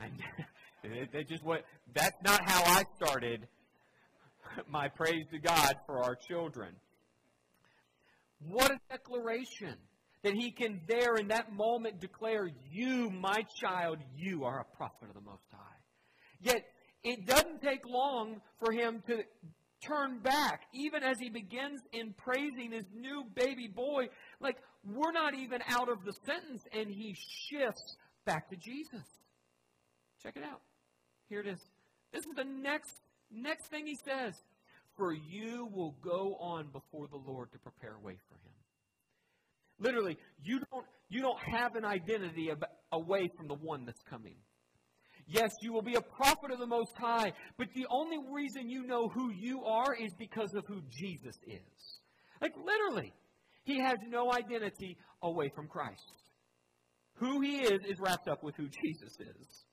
They 1.12 1.24
just 1.24 1.42
what 1.42 1.64
that's 1.92 2.22
not 2.22 2.48
how 2.48 2.62
I 2.62 2.84
started 2.94 3.48
my 4.68 4.88
praise 4.88 5.26
to 5.32 5.38
God 5.38 5.74
for 5.86 6.02
our 6.02 6.14
children. 6.14 6.74
What 8.48 8.70
a 8.70 8.78
declaration 8.90 9.74
that 10.22 10.34
he 10.34 10.50
can 10.50 10.80
there 10.86 11.16
in 11.16 11.28
that 11.28 11.52
moment 11.52 12.00
declare, 12.00 12.48
You, 12.70 13.10
my 13.10 13.44
child, 13.60 13.98
you 14.16 14.44
are 14.44 14.60
a 14.60 14.76
prophet 14.76 15.08
of 15.08 15.14
the 15.14 15.20
Most 15.20 15.46
High. 15.50 15.58
Yet 16.40 16.64
it 17.02 17.26
doesn't 17.26 17.62
take 17.62 17.86
long 17.86 18.40
for 18.58 18.72
him 18.72 19.02
to 19.08 19.22
turn 19.80 20.18
back, 20.18 20.62
even 20.74 21.02
as 21.02 21.18
he 21.18 21.30
begins 21.30 21.80
in 21.92 22.14
praising 22.14 22.72
his 22.72 22.84
new 22.94 23.24
baby 23.34 23.68
boy. 23.68 24.08
Like, 24.40 24.56
we're 24.84 25.12
not 25.12 25.34
even 25.34 25.60
out 25.68 25.88
of 25.88 26.04
the 26.04 26.12
sentence, 26.24 26.62
and 26.72 26.88
he 26.90 27.14
shifts 27.48 27.96
back 28.24 28.48
to 28.50 28.56
Jesus. 28.56 29.06
Check 30.22 30.36
it 30.36 30.42
out. 30.42 30.60
Here 31.28 31.40
it 31.40 31.46
is. 31.46 31.60
This 32.12 32.24
is 32.24 32.34
the 32.36 32.44
next 32.44 32.92
next 33.30 33.68
thing 33.68 33.86
he 33.86 33.96
says. 33.96 34.34
For 34.96 35.12
you 35.12 35.68
will 35.72 35.94
go 36.02 36.36
on 36.40 36.68
before 36.72 37.06
the 37.06 37.18
Lord 37.18 37.52
to 37.52 37.58
prepare 37.58 37.94
a 37.94 38.04
way 38.04 38.18
for 38.28 38.34
him. 38.34 38.54
Literally, 39.78 40.18
you 40.42 40.60
don't 40.72 40.84
you 41.08 41.22
don't 41.22 41.38
have 41.38 41.76
an 41.76 41.84
identity 41.84 42.50
away 42.90 43.30
from 43.36 43.46
the 43.46 43.54
one 43.54 43.84
that's 43.84 44.02
coming. 44.10 44.34
Yes, 45.30 45.50
you 45.60 45.74
will 45.74 45.82
be 45.82 45.94
a 45.94 46.00
prophet 46.00 46.50
of 46.50 46.58
the 46.58 46.66
Most 46.66 46.96
High, 46.96 47.32
but 47.58 47.68
the 47.74 47.86
only 47.90 48.16
reason 48.32 48.70
you 48.70 48.86
know 48.86 49.08
who 49.08 49.30
you 49.30 49.62
are 49.62 49.94
is 49.94 50.14
because 50.18 50.54
of 50.54 50.64
who 50.66 50.80
Jesus 50.90 51.36
is. 51.46 52.00
Like, 52.40 52.54
literally, 52.56 53.12
he 53.64 53.78
has 53.78 53.98
no 54.08 54.32
identity 54.32 54.96
away 55.22 55.50
from 55.54 55.68
Christ. 55.68 56.12
Who 57.16 57.42
he 57.42 57.58
is 57.58 57.80
is 57.86 58.00
wrapped 58.00 58.26
up 58.26 58.42
with 58.42 58.56
who 58.56 58.68
Jesus 58.82 59.12
is. 59.20 59.64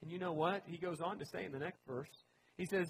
And 0.00 0.10
you 0.10 0.18
know 0.18 0.32
what? 0.32 0.62
He 0.66 0.78
goes 0.78 1.02
on 1.02 1.18
to 1.18 1.26
say 1.26 1.44
in 1.44 1.52
the 1.52 1.58
next 1.58 1.80
verse, 1.86 2.08
he 2.56 2.64
says, 2.64 2.88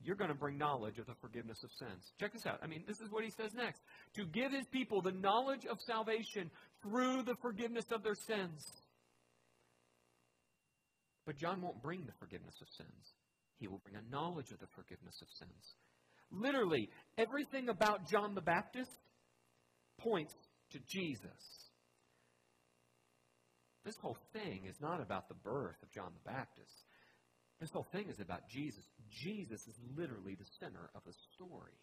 You're 0.00 0.16
going 0.16 0.30
to 0.30 0.36
bring 0.36 0.58
knowledge 0.58 0.98
of 0.98 1.06
the 1.06 1.14
forgiveness 1.20 1.58
of 1.64 1.70
sins. 1.72 2.12
Check 2.20 2.34
this 2.34 2.46
out. 2.46 2.60
I 2.62 2.68
mean, 2.68 2.84
this 2.86 3.00
is 3.00 3.10
what 3.10 3.24
he 3.24 3.30
says 3.30 3.52
next. 3.52 3.80
To 4.14 4.24
give 4.26 4.52
his 4.52 4.66
people 4.70 5.02
the 5.02 5.12
knowledge 5.12 5.66
of 5.68 5.78
salvation 5.86 6.52
through 6.82 7.24
the 7.24 7.34
forgiveness 7.42 7.86
of 7.90 8.04
their 8.04 8.14
sins. 8.14 8.62
But 11.26 11.36
John 11.36 11.62
won't 11.62 11.82
bring 11.82 12.04
the 12.04 12.12
forgiveness 12.18 12.54
of 12.60 12.68
sins. 12.76 13.14
He 13.58 13.68
will 13.68 13.80
bring 13.84 13.96
a 13.96 14.10
knowledge 14.10 14.50
of 14.50 14.58
the 14.58 14.66
forgiveness 14.74 15.20
of 15.22 15.28
sins. 15.38 15.74
Literally, 16.30 16.88
everything 17.16 17.68
about 17.68 18.08
John 18.08 18.34
the 18.34 18.40
Baptist 18.40 18.90
points 19.98 20.34
to 20.72 20.78
Jesus. 20.88 21.70
This 23.84 23.96
whole 24.00 24.16
thing 24.32 24.66
is 24.68 24.80
not 24.80 25.00
about 25.00 25.28
the 25.28 25.34
birth 25.34 25.76
of 25.82 25.90
John 25.92 26.12
the 26.14 26.30
Baptist. 26.30 26.72
This 27.60 27.70
whole 27.70 27.86
thing 27.92 28.08
is 28.08 28.18
about 28.20 28.48
Jesus. 28.48 28.84
Jesus 29.10 29.60
is 29.66 29.74
literally 29.96 30.34
the 30.34 30.46
center 30.58 30.90
of 30.94 31.02
the 31.04 31.12
story. 31.34 31.78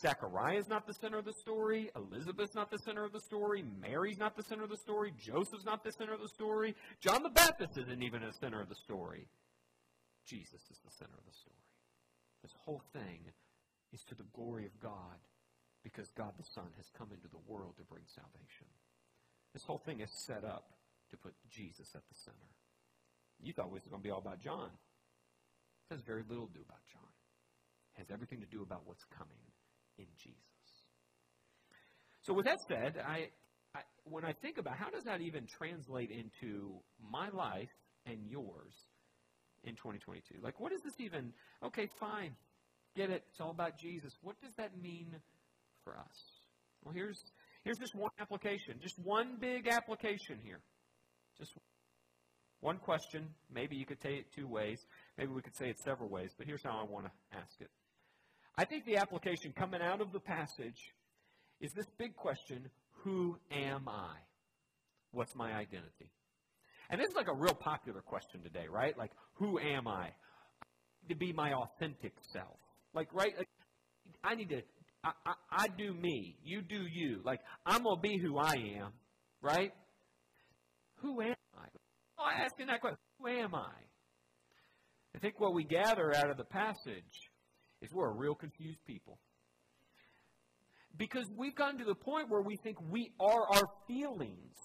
Zechariah 0.00 0.58
is 0.58 0.68
not 0.68 0.86
the 0.86 0.94
center 0.94 1.18
of 1.18 1.24
the 1.24 1.32
story. 1.32 1.90
Elizabeth's 1.96 2.54
not 2.54 2.70
the 2.70 2.78
center 2.78 3.04
of 3.04 3.12
the 3.12 3.20
story. 3.20 3.64
Mary's 3.80 4.18
not 4.18 4.36
the 4.36 4.42
center 4.42 4.64
of 4.64 4.70
the 4.70 4.76
story. 4.76 5.12
Joseph's 5.18 5.64
not 5.64 5.84
the 5.84 5.92
center 5.92 6.14
of 6.14 6.20
the 6.20 6.28
story. 6.28 6.74
John 7.00 7.22
the 7.22 7.30
Baptist 7.30 7.76
isn't 7.78 8.02
even 8.02 8.22
the 8.22 8.32
center 8.32 8.60
of 8.60 8.68
the 8.68 8.74
story. 8.74 9.26
Jesus 10.26 10.60
is 10.70 10.78
the 10.84 10.90
center 10.90 11.14
of 11.18 11.24
the 11.26 11.36
story. 11.36 11.56
This 12.42 12.54
whole 12.64 12.82
thing 12.92 13.20
is 13.92 14.02
to 14.04 14.14
the 14.14 14.26
glory 14.32 14.66
of 14.66 14.80
God 14.80 15.18
because 15.82 16.10
God 16.16 16.32
the 16.38 16.46
Son 16.54 16.70
has 16.76 16.86
come 16.96 17.08
into 17.12 17.28
the 17.28 17.42
world 17.46 17.74
to 17.78 17.84
bring 17.84 18.04
salvation. 18.06 18.66
This 19.52 19.64
whole 19.64 19.78
thing 19.78 20.00
is 20.00 20.10
set 20.10 20.44
up 20.44 20.72
to 21.10 21.16
put 21.16 21.34
Jesus 21.50 21.94
at 21.94 22.02
the 22.08 22.14
center. 22.14 22.50
You 23.42 23.52
thought 23.52 23.66
it 23.66 23.72
was 23.72 23.82
going 23.90 24.00
to 24.00 24.06
be 24.06 24.10
all 24.10 24.22
about 24.22 24.40
John. 24.40 24.70
It 25.90 25.94
has 25.94 26.00
very 26.00 26.22
little 26.28 26.46
to 26.46 26.54
do 26.54 26.64
about 26.64 26.80
John. 26.90 27.10
It 27.94 27.98
has 27.98 28.10
everything 28.10 28.40
to 28.40 28.46
do 28.46 28.62
about 28.62 28.82
what's 28.86 29.04
coming 29.04 29.42
in 29.98 30.06
Jesus. 30.22 30.38
So 32.22 32.32
with 32.34 32.46
that 32.46 32.58
said, 32.68 33.02
I, 33.06 33.28
I, 33.74 33.80
when 34.04 34.24
I 34.24 34.32
think 34.32 34.58
about 34.58 34.76
how 34.76 34.90
does 34.90 35.04
that 35.04 35.20
even 35.20 35.46
translate 35.46 36.10
into 36.10 36.74
my 37.10 37.28
life 37.30 37.70
and 38.06 38.18
yours 38.28 38.74
in 39.64 39.74
2022? 39.74 40.36
Like, 40.42 40.60
what 40.60 40.70
does 40.70 40.82
this 40.82 40.94
even? 41.00 41.32
Okay, 41.64 41.88
fine, 41.98 42.32
get 42.96 43.10
it. 43.10 43.24
It's 43.30 43.40
all 43.40 43.50
about 43.50 43.78
Jesus. 43.78 44.12
What 44.22 44.40
does 44.40 44.54
that 44.56 44.70
mean 44.80 45.08
for 45.84 45.98
us? 45.98 46.18
Well, 46.84 46.94
here's 46.94 47.18
here's 47.64 47.78
just 47.78 47.94
one 47.94 48.10
application, 48.20 48.78
just 48.80 48.98
one 48.98 49.36
big 49.40 49.68
application 49.68 50.38
here. 50.44 50.60
Just 51.38 51.52
one 52.60 52.78
question. 52.78 53.26
Maybe 53.52 53.76
you 53.76 53.86
could 53.86 54.00
say 54.00 54.14
it 54.14 54.26
two 54.34 54.46
ways. 54.46 54.78
Maybe 55.18 55.32
we 55.32 55.42
could 55.42 55.56
say 55.56 55.68
it 55.68 55.76
several 55.84 56.08
ways, 56.08 56.30
but 56.36 56.46
here's 56.46 56.62
how 56.62 56.80
I 56.80 56.90
want 56.90 57.06
to 57.06 57.36
ask 57.36 57.60
it. 57.60 57.70
I 58.56 58.64
think 58.64 58.84
the 58.84 58.96
application 58.96 59.52
coming 59.56 59.80
out 59.80 60.00
of 60.00 60.12
the 60.12 60.20
passage 60.20 60.92
is 61.60 61.72
this 61.72 61.86
big 61.98 62.16
question 62.16 62.68
Who 63.04 63.36
am 63.50 63.88
I? 63.88 64.16
What's 65.12 65.34
my 65.34 65.52
identity? 65.52 66.10
And 66.90 67.00
this 67.00 67.08
is 67.08 67.16
like 67.16 67.28
a 67.28 67.34
real 67.34 67.54
popular 67.54 68.02
question 68.02 68.42
today, 68.42 68.66
right? 68.70 68.96
Like, 68.98 69.12
who 69.34 69.58
am 69.58 69.88
I? 69.88 70.10
To 71.08 71.14
be 71.14 71.32
my 71.32 71.52
authentic 71.52 72.12
self. 72.32 72.58
Like, 72.94 73.08
right? 73.12 73.32
Like, 73.36 73.48
I 74.22 74.34
need 74.34 74.50
to, 74.50 74.62
I, 75.02 75.12
I, 75.24 75.32
I 75.50 75.66
do 75.68 75.94
me. 75.94 76.36
You 76.44 76.60
do 76.60 76.84
you. 76.90 77.20
Like, 77.24 77.40
I'm 77.64 77.84
going 77.84 77.96
to 77.96 78.02
be 78.02 78.18
who 78.18 78.38
I 78.38 78.54
am, 78.78 78.92
right? 79.40 79.72
Who 80.96 81.20
am 81.22 81.34
I? 81.56 81.66
Oh, 82.18 82.28
asking 82.44 82.66
that 82.66 82.80
question, 82.80 82.98
who 83.18 83.28
am 83.28 83.54
I? 83.54 83.72
I 85.14 85.18
think 85.18 85.40
what 85.40 85.54
we 85.54 85.64
gather 85.64 86.14
out 86.14 86.30
of 86.30 86.36
the 86.36 86.44
passage 86.44 87.30
is 87.82 87.92
we're 87.92 88.08
a 88.08 88.14
real 88.14 88.34
confused 88.34 88.78
people. 88.86 89.18
Because 90.96 91.26
we've 91.36 91.54
gotten 91.54 91.78
to 91.78 91.84
the 91.84 91.94
point 91.94 92.30
where 92.30 92.42
we 92.42 92.56
think 92.56 92.76
we 92.90 93.10
are 93.18 93.46
our 93.54 93.68
feelings. 93.86 94.56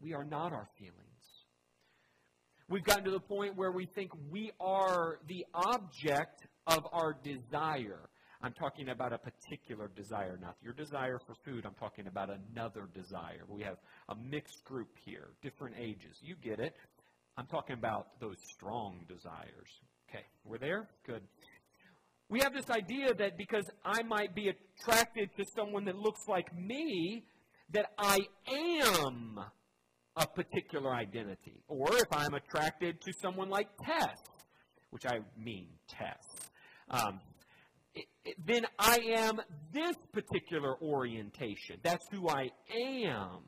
We 0.00 0.14
are 0.14 0.24
not 0.24 0.52
our 0.52 0.68
feelings. 0.78 0.94
We've 2.68 2.84
gotten 2.84 3.04
to 3.04 3.10
the 3.10 3.20
point 3.20 3.56
where 3.56 3.72
we 3.72 3.86
think 3.86 4.12
we 4.30 4.52
are 4.60 5.18
the 5.26 5.44
object 5.54 6.46
of 6.66 6.86
our 6.92 7.16
desire. 7.24 8.08
I'm 8.42 8.52
talking 8.52 8.88
about 8.90 9.12
a 9.12 9.18
particular 9.18 9.90
desire, 9.94 10.38
not 10.40 10.56
your 10.62 10.72
desire 10.72 11.18
for 11.26 11.34
food. 11.44 11.66
I'm 11.66 11.74
talking 11.74 12.06
about 12.06 12.30
another 12.30 12.88
desire. 12.94 13.44
We 13.48 13.62
have 13.62 13.76
a 14.08 14.14
mixed 14.14 14.64
group 14.64 14.88
here, 15.04 15.30
different 15.42 15.76
ages. 15.78 16.16
You 16.22 16.36
get 16.42 16.60
it. 16.60 16.74
I'm 17.36 17.46
talking 17.46 17.74
about 17.74 18.18
those 18.20 18.36
strong 18.54 19.00
desires. 19.08 19.68
Okay, 20.08 20.24
we're 20.44 20.58
there? 20.58 20.88
Good. 21.06 21.22
We 22.30 22.38
have 22.40 22.54
this 22.54 22.70
idea 22.70 23.12
that 23.12 23.36
because 23.36 23.64
I 23.84 24.04
might 24.04 24.36
be 24.36 24.50
attracted 24.50 25.30
to 25.36 25.44
someone 25.44 25.84
that 25.86 25.96
looks 25.96 26.28
like 26.28 26.56
me, 26.56 27.24
that 27.72 27.86
I 27.98 28.20
am 28.48 29.40
a 30.14 30.26
particular 30.28 30.94
identity. 30.94 31.64
Or 31.66 31.88
if 31.96 32.06
I'm 32.12 32.34
attracted 32.34 33.00
to 33.00 33.12
someone 33.20 33.50
like 33.50 33.66
Tess, 33.84 34.16
which 34.90 35.06
I 35.06 35.18
mean 35.36 35.66
Tess, 35.88 36.24
um, 36.88 37.20
then 38.46 38.64
I 38.78 39.00
am 39.16 39.40
this 39.72 39.96
particular 40.12 40.76
orientation. 40.80 41.78
That's 41.82 42.06
who 42.12 42.28
I 42.28 42.50
am. 43.04 43.40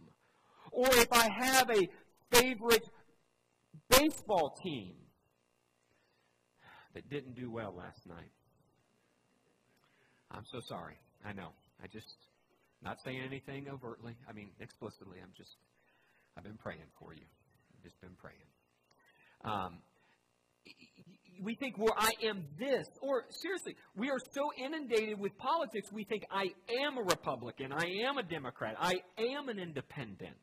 Or 0.73 0.89
if 0.89 1.13
I 1.13 1.29
have 1.39 1.71
a 1.71 1.89
favorite 2.37 2.89
baseball 3.89 4.59
team 4.61 4.95
that 6.95 7.09
didn't 7.09 7.37
do 7.37 7.49
well 7.49 7.73
last 7.77 8.09
night. 8.09 8.31
I'm 10.33 10.45
so 10.51 10.61
sorry. 10.69 10.97
I 11.25 11.33
know. 11.33 11.51
I 11.83 11.87
just 11.87 12.17
not 12.83 12.99
saying 13.05 13.21
anything 13.25 13.69
overtly. 13.69 14.17
I 14.29 14.33
mean 14.33 14.51
explicitly. 14.61 15.19
I'm 15.23 15.33
just 15.37 15.57
I've 16.37 16.45
been 16.45 16.59
praying 16.59 16.89
for 16.99 17.13
you. 17.13 17.25
I've 17.77 17.83
just 17.85 18.01
been 18.01 18.17
praying. 18.21 18.39
Um, 19.45 19.79
we 21.43 21.55
think, 21.57 21.77
well, 21.79 21.95
I 21.97 22.13
am 22.25 22.45
this. 22.59 22.87
Or, 23.01 23.25
seriously, 23.31 23.75
we 23.97 24.11
are 24.11 24.19
so 24.33 24.51
inundated 24.57 25.19
with 25.19 25.37
politics, 25.39 25.89
we 25.93 26.05
think, 26.05 26.25
I 26.31 26.45
am 26.85 26.99
a 26.99 27.03
Republican. 27.03 27.73
I 27.73 27.87
am 28.09 28.19
a 28.19 28.23
Democrat. 28.23 28.77
I 28.79 28.95
am 29.19 29.49
an 29.49 29.59
independent. 29.59 30.37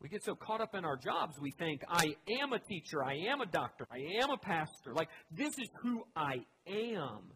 We 0.00 0.08
get 0.08 0.22
so 0.24 0.34
caught 0.34 0.60
up 0.60 0.74
in 0.74 0.84
our 0.84 0.96
jobs, 0.96 1.34
we 1.40 1.50
think, 1.50 1.82
I 1.88 2.14
am 2.40 2.52
a 2.52 2.60
teacher. 2.60 3.02
I 3.02 3.14
am 3.32 3.40
a 3.40 3.46
doctor. 3.46 3.86
I 3.90 4.22
am 4.22 4.30
a 4.30 4.38
pastor. 4.38 4.94
Like, 4.94 5.08
this 5.32 5.58
is 5.58 5.68
who 5.82 6.04
I 6.14 6.36
am. 6.68 7.32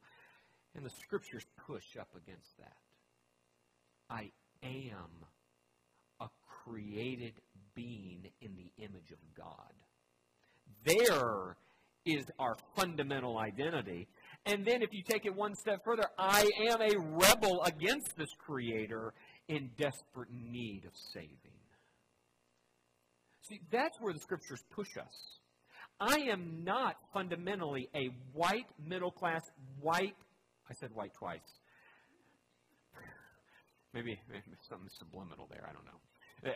And 0.74 0.84
the 0.84 0.90
scriptures 0.90 1.44
push 1.66 1.96
up 2.00 2.08
against 2.16 2.56
that. 2.58 2.76
I 4.08 4.30
am 4.62 5.26
a 6.20 6.28
created 6.64 7.34
being 7.74 8.26
in 8.40 8.56
the 8.56 8.84
image 8.84 9.10
of 9.10 9.18
God. 9.36 9.72
There 10.84 11.56
is 12.04 12.24
our 12.38 12.56
fundamental 12.76 13.38
identity. 13.38 14.08
And 14.46 14.64
then 14.64 14.82
if 14.82 14.92
you 14.92 15.02
take 15.02 15.24
it 15.24 15.34
one 15.34 15.54
step 15.54 15.84
further, 15.84 16.06
I 16.18 16.48
am 16.68 16.80
a 16.80 16.98
rebel 16.98 17.62
against 17.62 18.16
this 18.16 18.30
Creator 18.38 19.12
in 19.48 19.70
desperate 19.76 20.30
need 20.32 20.84
of 20.84 20.92
saving. 21.12 21.28
See, 23.48 23.60
that's 23.70 24.00
where 24.00 24.12
the 24.12 24.20
Scriptures 24.20 24.62
push 24.70 24.96
us. 24.98 25.38
I 26.00 26.18
am 26.32 26.64
not 26.64 26.96
fundamentally 27.12 27.88
a 27.94 28.08
white, 28.32 28.66
middle 28.84 29.12
class, 29.12 29.42
white, 29.80 30.16
I 30.70 30.74
said 30.74 30.90
white 30.94 31.12
twice. 31.14 31.40
Maybe, 33.94 34.18
maybe 34.28 34.42
something 34.68 34.88
subliminal 34.98 35.46
there, 35.50 35.66
I 35.68 35.72
don't 35.72 35.84
know. 35.84 36.00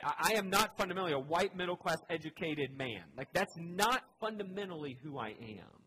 I 0.03 0.33
am 0.37 0.51
not 0.51 0.77
fundamentally 0.77 1.13
a 1.13 1.19
white 1.19 1.55
middle 1.55 1.77
class 1.77 1.99
educated 2.11 2.77
man. 2.77 3.05
Like, 3.17 3.29
that's 3.33 3.55
not 3.57 4.03
fundamentally 4.21 4.99
who 5.03 5.19
I 5.19 5.29
am. 5.29 5.83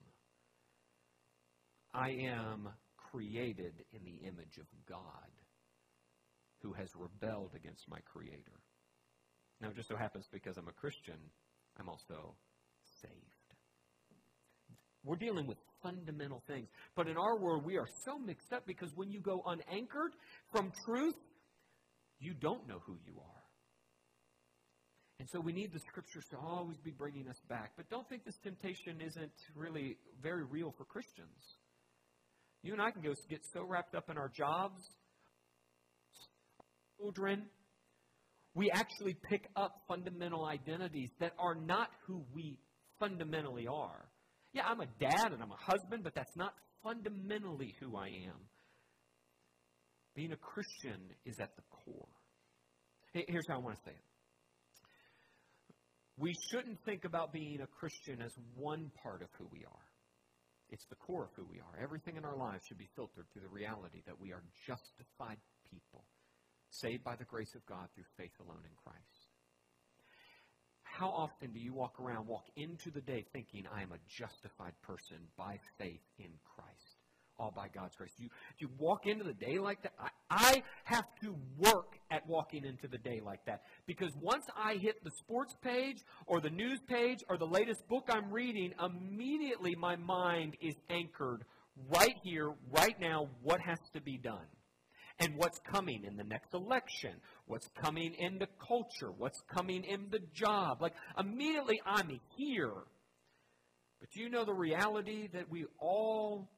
I 1.93 2.11
am 2.11 2.69
created 3.11 3.73
in 3.91 4.03
the 4.05 4.27
image 4.27 4.57
of 4.57 4.67
God 4.87 5.31
who 6.61 6.73
has 6.73 6.89
rebelled 6.95 7.51
against 7.55 7.89
my 7.89 7.99
Creator. 8.05 8.59
Now, 9.59 9.69
it 9.69 9.75
just 9.75 9.89
so 9.89 9.95
happens 9.95 10.27
because 10.31 10.57
I'm 10.57 10.67
a 10.67 10.73
Christian, 10.73 11.17
I'm 11.79 11.89
also 11.89 12.35
saved. 13.01 13.13
We're 15.03 15.15
dealing 15.15 15.47
with 15.47 15.57
fundamental 15.81 16.43
things. 16.47 16.67
But 16.95 17.07
in 17.07 17.17
our 17.17 17.37
world, 17.37 17.65
we 17.65 17.77
are 17.77 17.87
so 18.05 18.17
mixed 18.17 18.51
up 18.53 18.65
because 18.65 18.91
when 18.95 19.11
you 19.11 19.19
go 19.19 19.43
unanchored 19.45 20.13
from 20.51 20.71
truth, 20.85 21.15
you 22.19 22.33
don't 22.33 22.67
know 22.67 22.79
who 22.85 22.97
you 23.05 23.13
are. 23.19 23.39
And 25.19 25.27
so 25.29 25.39
we 25.39 25.51
need 25.51 25.73
the 25.73 25.79
scriptures 25.79 26.25
to 26.31 26.37
always 26.37 26.77
be 26.77 26.91
bringing 26.91 27.27
us 27.27 27.39
back. 27.49 27.71
But 27.75 27.89
don't 27.89 28.07
think 28.07 28.23
this 28.23 28.37
temptation 28.41 29.01
isn't 29.05 29.31
really 29.55 29.97
very 30.21 30.45
real 30.45 30.73
for 30.77 30.85
Christians. 30.85 31.57
You 32.63 32.73
and 32.73 32.81
I 32.81 32.91
can 32.91 33.01
go 33.01 33.13
get 33.29 33.41
so 33.53 33.63
wrapped 33.63 33.95
up 33.95 34.09
in 34.09 34.17
our 34.17 34.29
jobs, 34.29 34.81
children, 36.97 37.45
we 38.55 38.71
actually 38.71 39.15
pick 39.29 39.47
up 39.55 39.81
fundamental 39.87 40.45
identities 40.45 41.09
that 41.19 41.33
are 41.39 41.55
not 41.55 41.89
who 42.07 42.23
we 42.33 42.57
fundamentally 42.99 43.67
are. 43.67 44.05
Yeah, 44.53 44.63
I'm 44.65 44.81
a 44.81 44.87
dad 44.99 45.31
and 45.31 45.41
I'm 45.41 45.51
a 45.51 45.61
husband, 45.61 46.03
but 46.03 46.15
that's 46.15 46.35
not 46.35 46.53
fundamentally 46.83 47.75
who 47.79 47.95
I 47.97 48.07
am. 48.07 48.39
Being 50.15 50.31
a 50.31 50.37
Christian 50.37 50.99
is 51.25 51.39
at 51.39 51.55
the 51.55 51.61
core. 51.69 52.07
Here's 53.13 53.45
how 53.49 53.55
I 53.55 53.59
want 53.59 53.77
to 53.77 53.81
say 53.85 53.91
it 53.91 54.03
we 56.19 56.35
shouldn't 56.51 56.83
think 56.83 57.05
about 57.05 57.31
being 57.31 57.61
a 57.61 57.67
Christian 57.79 58.21
as 58.21 58.33
one 58.55 58.91
part 59.01 59.21
of 59.21 59.29
who 59.37 59.47
we 59.51 59.63
are. 59.63 59.87
It's 60.69 60.85
the 60.89 60.99
core 60.99 61.23
of 61.23 61.31
who 61.35 61.47
we 61.49 61.59
are. 61.59 61.81
Everything 61.81 62.17
in 62.17 62.25
our 62.25 62.35
lives 62.35 62.61
should 62.67 62.77
be 62.77 62.89
filtered 62.95 63.25
through 63.31 63.43
the 63.43 63.55
reality 63.55 64.03
that 64.05 64.19
we 64.19 64.33
are 64.33 64.43
justified 64.67 65.39
people, 65.71 66.03
saved 66.69 67.03
by 67.03 67.15
the 67.15 67.23
grace 67.23 67.55
of 67.55 67.65
God 67.65 67.87
through 67.95 68.03
faith 68.17 68.35
alone 68.43 68.61
in 68.67 68.75
Christ. 68.83 69.18
How 70.99 71.07
often 71.07 71.53
do 71.53 71.59
you 71.61 71.71
walk 71.71 71.97
around, 71.97 72.27
walk 72.27 72.43
into 72.57 72.91
the 72.91 72.99
day 72.99 73.23
thinking, 73.31 73.63
I 73.73 73.83
am 73.83 73.93
a 73.93 73.99
justified 74.09 74.73
person 74.81 75.15
by 75.37 75.57
faith 75.77 76.01
in 76.17 76.31
Christ? 76.43 76.97
all 77.39 77.53
by 77.55 77.69
God's 77.69 77.95
grace. 77.95 78.11
Do 78.17 78.23
you, 78.23 78.29
do 78.59 78.65
you 78.65 78.69
walk 78.77 79.05
into 79.05 79.23
the 79.23 79.31
day 79.31 79.59
like 79.59 79.81
that? 79.83 79.93
I, 79.97 80.09
I 80.29 80.63
have 80.83 81.05
to 81.21 81.33
work 81.57 81.97
at 82.11 82.27
walking 82.27 82.65
into 82.65 82.89
the 82.89 82.97
day 82.97 83.21
like 83.25 83.39
that. 83.45 83.61
Because 83.87 84.11
once 84.21 84.43
I 84.57 84.73
hit 84.73 85.01
the 85.05 85.11
sports 85.19 85.55
page 85.63 85.99
or 86.25 86.41
the 86.41 86.49
news 86.49 86.81
page 86.89 87.19
or 87.29 87.37
the 87.37 87.47
latest 87.47 87.87
book 87.87 88.09
I'm 88.09 88.29
reading, 88.29 88.73
immediately 88.83 89.73
my 89.75 89.95
mind 89.95 90.57
is 90.61 90.75
anchored 90.89 91.45
right 91.89 92.15
here, 92.25 92.51
right 92.71 92.99
now, 92.99 93.29
what 93.41 93.61
has 93.61 93.79
to 93.93 94.01
be 94.01 94.17
done. 94.17 94.45
And 95.19 95.35
what's 95.35 95.59
coming 95.59 96.05
in 96.05 96.15
the 96.15 96.23
next 96.23 96.53
election, 96.53 97.11
what's 97.45 97.67
coming 97.83 98.13
in 98.17 98.39
the 98.39 98.47
culture, 98.65 99.11
what's 99.17 99.41
coming 99.53 99.83
in 99.83 100.07
the 100.11 100.21
job. 100.33 100.81
Like, 100.81 100.93
immediately 101.17 101.81
I'm 101.85 102.19
here. 102.37 102.73
But 103.99 104.11
do 104.11 104.21
you 104.21 104.29
know 104.29 104.45
the 104.45 104.53
reality 104.53 105.27
that 105.33 105.51
we 105.51 105.65
all 105.77 106.49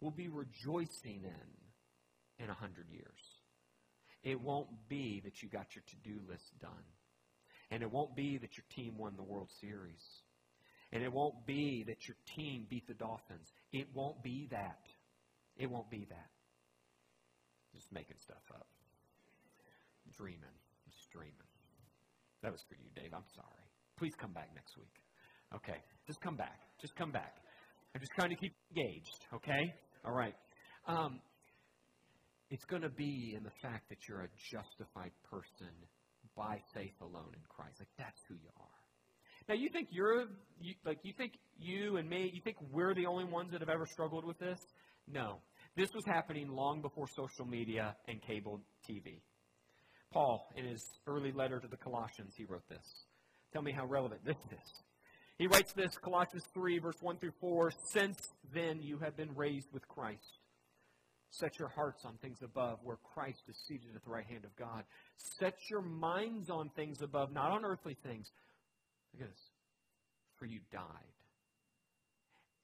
will 0.00 0.10
be 0.10 0.28
rejoicing 0.28 1.22
in 1.24 2.44
in 2.44 2.50
a 2.50 2.54
hundred 2.54 2.86
years. 2.90 3.20
It 4.22 4.40
won't 4.40 4.68
be 4.88 5.20
that 5.24 5.42
you 5.42 5.48
got 5.48 5.66
your 5.74 5.82
to-do 5.88 6.20
list 6.28 6.58
done. 6.60 6.70
And 7.70 7.82
it 7.82 7.90
won't 7.90 8.16
be 8.16 8.38
that 8.38 8.56
your 8.56 8.64
team 8.74 8.96
won 8.96 9.14
the 9.16 9.22
World 9.22 9.50
Series. 9.60 10.02
And 10.92 11.02
it 11.02 11.12
won't 11.12 11.46
be 11.46 11.84
that 11.86 12.08
your 12.08 12.16
team 12.34 12.66
beat 12.68 12.86
the 12.86 12.94
Dolphins. 12.94 13.52
It 13.72 13.88
won't 13.94 14.22
be 14.22 14.48
that. 14.50 14.80
It 15.56 15.70
won't 15.70 15.90
be 15.90 16.06
that. 16.08 16.30
Just 17.74 17.90
making 17.92 18.16
stuff 18.18 18.42
up. 18.54 18.66
Dreaming. 20.16 20.56
Just 20.86 21.10
dreaming. 21.12 21.50
That 22.42 22.52
was 22.52 22.62
for 22.68 22.76
you, 22.76 22.88
Dave. 22.94 23.12
I'm 23.12 23.28
sorry. 23.34 23.66
Please 23.98 24.14
come 24.20 24.32
back 24.32 24.50
next 24.54 24.76
week. 24.78 24.94
Okay. 25.54 25.78
Just 26.06 26.20
come 26.20 26.36
back. 26.36 26.60
Just 26.80 26.94
come 26.96 27.10
back. 27.10 27.34
I'm 27.94 28.00
just 28.00 28.12
trying 28.14 28.30
to 28.30 28.36
keep 28.36 28.54
engaged, 28.70 29.20
okay? 29.34 29.74
All 30.04 30.12
right. 30.12 30.34
Um, 30.86 31.20
it's 32.50 32.64
going 32.64 32.82
to 32.82 32.90
be 32.90 33.34
in 33.36 33.42
the 33.42 33.52
fact 33.60 33.88
that 33.88 33.98
you're 34.08 34.22
a 34.22 34.28
justified 34.52 35.12
person 35.30 35.72
by 36.36 36.56
faith 36.74 36.94
alone 37.00 37.32
in 37.34 37.42
Christ. 37.48 37.76
Like 37.80 37.88
that's 37.98 38.20
who 38.28 38.34
you 38.34 38.50
are. 38.56 38.78
Now 39.48 39.54
you 39.54 39.68
think 39.72 39.88
you're 39.90 40.26
you, 40.60 40.74
like 40.84 40.98
you 41.02 41.12
think 41.16 41.32
you 41.58 41.96
and 41.96 42.08
me, 42.08 42.30
you 42.32 42.40
think 42.42 42.56
we're 42.70 42.94
the 42.94 43.06
only 43.06 43.24
ones 43.24 43.50
that 43.52 43.60
have 43.60 43.68
ever 43.68 43.86
struggled 43.86 44.24
with 44.24 44.38
this? 44.38 44.58
No. 45.06 45.40
This 45.76 45.90
was 45.94 46.04
happening 46.06 46.48
long 46.48 46.82
before 46.82 47.06
social 47.14 47.46
media 47.46 47.94
and 48.08 48.20
cable 48.20 48.60
TV. 48.88 49.20
Paul, 50.12 50.48
in 50.56 50.64
his 50.64 50.82
early 51.06 51.32
letter 51.32 51.60
to 51.60 51.68
the 51.68 51.76
Colossians, 51.76 52.34
he 52.36 52.44
wrote 52.44 52.68
this. 52.68 53.04
Tell 53.52 53.62
me 53.62 53.72
how 53.72 53.86
relevant 53.86 54.24
this 54.24 54.36
is. 54.50 54.82
He 55.38 55.46
writes 55.46 55.72
this, 55.72 55.96
Colossians 56.02 56.44
3, 56.52 56.78
verse 56.80 56.96
1 57.00 57.18
through 57.18 57.32
4 57.40 57.72
Since 57.92 58.18
then 58.52 58.80
you 58.82 58.98
have 58.98 59.16
been 59.16 59.34
raised 59.36 59.68
with 59.72 59.86
Christ. 59.86 60.38
Set 61.30 61.58
your 61.58 61.68
hearts 61.68 62.04
on 62.04 62.16
things 62.16 62.38
above, 62.42 62.78
where 62.82 62.96
Christ 63.14 63.42
is 63.48 63.56
seated 63.68 63.94
at 63.94 64.02
the 64.02 64.10
right 64.10 64.26
hand 64.26 64.44
of 64.44 64.56
God. 64.56 64.84
Set 65.38 65.54
your 65.70 65.82
minds 65.82 66.50
on 66.50 66.70
things 66.70 67.02
above, 67.02 67.32
not 67.32 67.52
on 67.52 67.64
earthly 67.64 67.96
things. 68.02 68.30
Look 69.12 69.22
at 69.22 69.28
this. 69.30 69.40
for 70.38 70.46
you 70.46 70.60
died. 70.72 70.82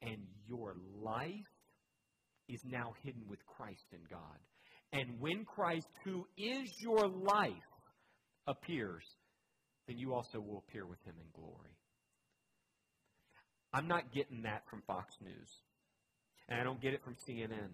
And 0.01 0.27
your 0.47 0.75
life 1.01 1.54
is 2.47 2.61
now 2.65 2.93
hidden 3.03 3.23
with 3.27 3.39
Christ 3.45 3.85
in 3.91 3.99
God. 4.09 4.39
And 4.93 5.19
when 5.19 5.45
Christ, 5.45 5.87
who 6.03 6.25
is 6.37 6.69
your 6.79 7.07
life, 7.07 7.51
appears, 8.47 9.03
then 9.87 9.97
you 9.97 10.13
also 10.13 10.39
will 10.39 10.63
appear 10.67 10.85
with 10.85 11.03
him 11.03 11.15
in 11.19 11.41
glory. 11.41 11.75
I'm 13.73 13.87
not 13.87 14.13
getting 14.13 14.43
that 14.43 14.63
from 14.69 14.81
Fox 14.87 15.13
News. 15.21 15.49
And 16.47 16.59
I 16.59 16.63
don't 16.63 16.81
get 16.81 16.93
it 16.93 17.01
from 17.03 17.15
CNN. 17.27 17.69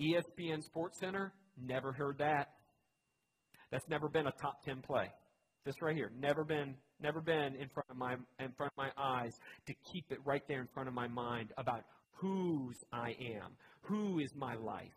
ESPN 0.00 0.62
Sports 0.62 0.98
Center, 0.98 1.32
never 1.60 1.92
heard 1.92 2.18
that. 2.18 2.52
That's 3.70 3.88
never 3.88 4.08
been 4.08 4.26
a 4.26 4.32
top 4.32 4.64
10 4.64 4.82
play. 4.82 5.10
This 5.64 5.80
right 5.82 5.96
here, 5.96 6.12
never 6.18 6.44
been 6.44 6.74
never 7.00 7.20
been 7.20 7.56
in 7.56 7.68
front 7.72 7.88
of 7.90 7.96
my 7.96 8.14
in 8.38 8.52
front 8.56 8.72
of 8.72 8.76
my 8.76 8.90
eyes 8.96 9.32
to 9.66 9.74
keep 9.92 10.04
it 10.10 10.18
right 10.24 10.42
there 10.46 10.60
in 10.60 10.68
front 10.74 10.88
of 10.88 10.94
my 10.94 11.08
mind 11.08 11.52
about 11.56 11.84
whose 12.14 12.76
I 12.92 13.10
am, 13.10 13.52
who 13.82 14.18
is 14.18 14.34
my 14.34 14.54
life. 14.54 14.92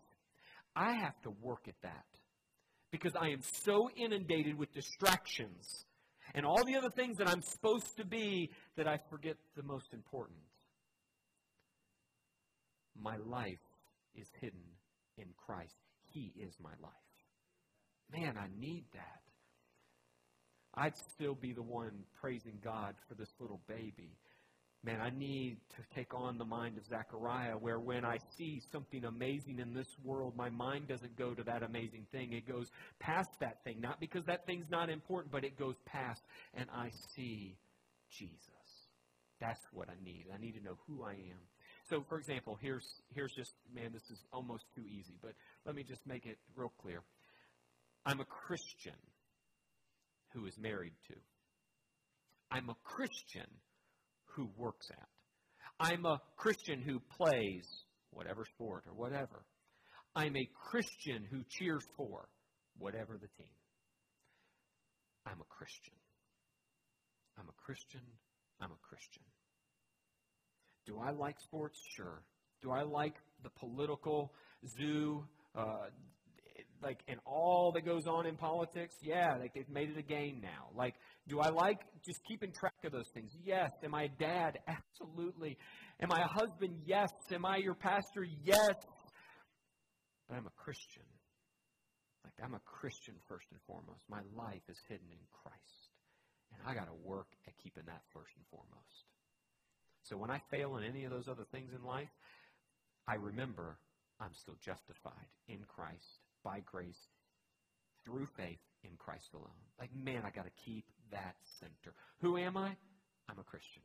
I 0.76 0.94
have 0.94 1.20
to 1.24 1.32
work 1.42 1.68
at 1.68 1.82
that 1.82 2.06
because 2.92 3.14
I 3.20 3.30
am 3.30 3.42
so 3.42 3.90
inundated 3.96 4.58
with 4.58 4.74
distractions 4.74 5.86
and 6.34 6.46
all 6.46 6.64
the 6.66 6.76
other 6.76 6.90
things 6.90 7.18
that 7.18 7.28
I'm 7.28 7.42
supposed 7.42 7.98
to 7.98 8.06
be 8.06 8.52
that 8.76 8.88
I 8.88 9.00
forget 9.10 9.36
the 9.56 9.64
most 9.64 9.94
important. 9.94 10.40
My 13.00 13.18
life 13.18 13.58
is 14.16 14.28
hidden 14.40 14.64
in 15.18 15.28
Christ. 15.46 15.76
He 16.06 16.34
is 16.40 16.54
my 16.62 16.74
life. 16.82 16.92
Man, 18.12 18.38
I 18.38 18.48
need 18.60 18.86
that. 18.94 19.22
I'd 20.74 20.98
still 21.14 21.36
be 21.36 21.54
the 21.54 21.64
one 21.64 22.04
praising 22.22 22.60
God 22.64 22.96
for 23.08 23.16
this 23.16 23.34
little 23.40 23.62
baby. 23.68 24.16
Man, 24.88 25.02
I 25.02 25.10
need 25.10 25.58
to 25.76 25.96
take 25.96 26.14
on 26.14 26.38
the 26.38 26.46
mind 26.46 26.78
of 26.78 26.86
Zechariah, 26.86 27.58
where 27.58 27.78
when 27.78 28.06
I 28.06 28.20
see 28.38 28.62
something 28.72 29.04
amazing 29.04 29.60
in 29.60 29.74
this 29.74 29.90
world, 30.02 30.34
my 30.38 30.50
mind 30.50 30.88
doesn't 30.88 31.18
go 31.18 31.34
to 31.34 31.44
that 31.44 31.62
amazing 31.62 32.06
thing. 32.14 32.32
It 32.32 32.48
goes 32.48 32.72
past 32.98 33.30
that 33.42 33.62
thing. 33.66 33.82
Not 33.82 34.00
because 34.00 34.24
that 34.28 34.46
thing's 34.46 34.70
not 34.72 34.90
important, 34.90 35.34
but 35.34 35.44
it 35.44 35.60
goes 35.60 35.76
past, 35.86 36.22
and 36.54 36.70
I 36.74 36.92
see 37.14 37.58
Jesus. 38.10 38.40
That's 39.42 39.60
what 39.74 39.90
I 39.90 40.02
need. 40.02 40.28
I 40.34 40.40
need 40.40 40.54
to 40.54 40.64
know 40.64 40.78
who 40.88 41.04
I 41.04 41.12
am. 41.12 41.42
So, 41.90 42.06
for 42.08 42.18
example, 42.18 42.58
here's, 42.62 42.88
here's 43.14 43.34
just, 43.34 43.56
man, 43.76 43.92
this 43.92 44.10
is 44.10 44.24
almost 44.32 44.64
too 44.74 44.86
easy, 44.88 45.18
but 45.22 45.34
let 45.66 45.76
me 45.76 45.84
just 45.84 46.08
make 46.08 46.26
it 46.26 46.38
real 46.56 46.72
clear. 46.82 47.02
I'm 48.06 48.22
a 48.22 48.26
Christian 48.26 48.96
who 50.34 50.46
is 50.46 50.58
married 50.58 50.94
to. 51.10 51.16
I'm 52.50 52.70
a 52.70 52.76
Christian 52.86 53.48
who 54.36 54.50
works 54.58 54.88
at. 54.92 55.08
I'm 55.80 56.06
a 56.06 56.22
Christian 56.38 56.82
who 56.82 57.00
plays 57.18 57.66
whatever 58.12 58.46
sport 58.56 58.84
or 58.88 58.94
whatever. 58.94 59.46
I'm 60.16 60.36
a 60.36 60.50
Christian 60.70 61.26
who 61.30 61.44
cheers 61.50 61.84
for 61.96 62.28
whatever 62.78 63.14
the 63.14 63.28
team. 63.38 63.54
I'm 65.26 65.40
a 65.40 65.50
Christian. 65.50 65.94
I'm 67.38 67.48
a 67.48 67.64
Christian. 67.64 68.02
I'm 68.60 68.72
a 68.72 68.88
Christian. 68.88 69.24
Do 70.88 71.00
I 71.00 71.12
like 71.12 71.36
sports? 71.42 71.78
Sure. 71.96 72.24
Do 72.62 72.72
I 72.72 72.82
like 72.82 73.14
the 73.44 73.50
political 73.60 74.34
zoo, 74.78 75.24
uh, 75.56 75.90
like, 76.82 77.00
and 77.08 77.20
all 77.26 77.72
that 77.74 77.86
goes 77.86 78.08
on 78.08 78.26
in 78.26 78.36
politics? 78.38 78.96
Yeah, 79.02 79.36
like 79.40 79.54
they've 79.54 79.70
made 79.70 79.90
it 79.90 79.98
a 79.98 80.02
game 80.02 80.40
now. 80.42 80.70
Like, 80.76 80.96
do 81.28 81.40
I 81.40 81.50
like 81.50 81.80
just 82.06 82.20
keeping 82.28 82.52
track 82.52 82.74
of 82.86 82.92
those 82.92 83.10
things? 83.14 83.32
Yes. 83.44 83.72
Am 83.84 83.94
I 83.94 84.04
a 84.04 84.10
dad? 84.10 84.60
Absolutely. 84.68 85.58
Am 86.02 86.12
I 86.12 86.22
a 86.22 86.28
husband? 86.28 86.82
Yes. 86.86 87.10
Am 87.32 87.46
I 87.46 87.58
your 87.58 87.76
pastor? 87.76 88.26
Yes. 88.44 88.76
But 90.28 90.36
I'm 90.38 90.48
a 90.48 90.56
Christian. 90.62 91.04
Like, 92.24 92.34
I'm 92.44 92.56
a 92.56 92.64
Christian 92.66 93.16
first 93.28 93.48
and 93.52 93.60
foremost. 93.68 94.04
My 94.10 94.22
life 94.36 94.64
is 94.70 94.78
hidden 94.88 95.08
in 95.12 95.24
Christ. 95.32 95.92
And 96.52 96.62
I 96.66 96.74
got 96.74 96.88
to 96.88 96.96
work 97.04 97.28
at 97.48 97.58
keeping 97.58 97.84
that 97.88 98.02
first 98.14 98.32
and 98.36 98.46
foremost. 98.52 99.06
So 100.04 100.16
when 100.16 100.32
I 100.32 100.42
fail 100.50 100.78
in 100.78 100.84
any 100.84 101.04
of 101.04 101.12
those 101.12 101.28
other 101.28 101.46
things 101.52 101.72
in 101.74 101.84
life, 101.84 102.12
I 103.08 103.16
remember 103.16 103.78
I'm 104.20 104.34
still 104.34 104.56
justified 104.64 105.28
in 105.48 105.60
Christ 105.68 106.20
by 106.44 106.62
grace 106.66 107.10
through 108.06 108.28
faith 108.38 108.60
in 108.84 108.92
Christ 108.98 109.34
alone. 109.34 109.60
Like, 109.80 109.90
man, 109.94 110.24
I 110.26 110.32
got 110.32 110.46
to 110.46 110.64
keep 110.66 110.86
that 111.12 111.36
center. 111.60 111.96
Who 112.22 112.38
am 112.38 112.58
I? 112.58 112.76
I'm 113.30 113.40
a 113.40 113.44
Christian. 113.44 113.82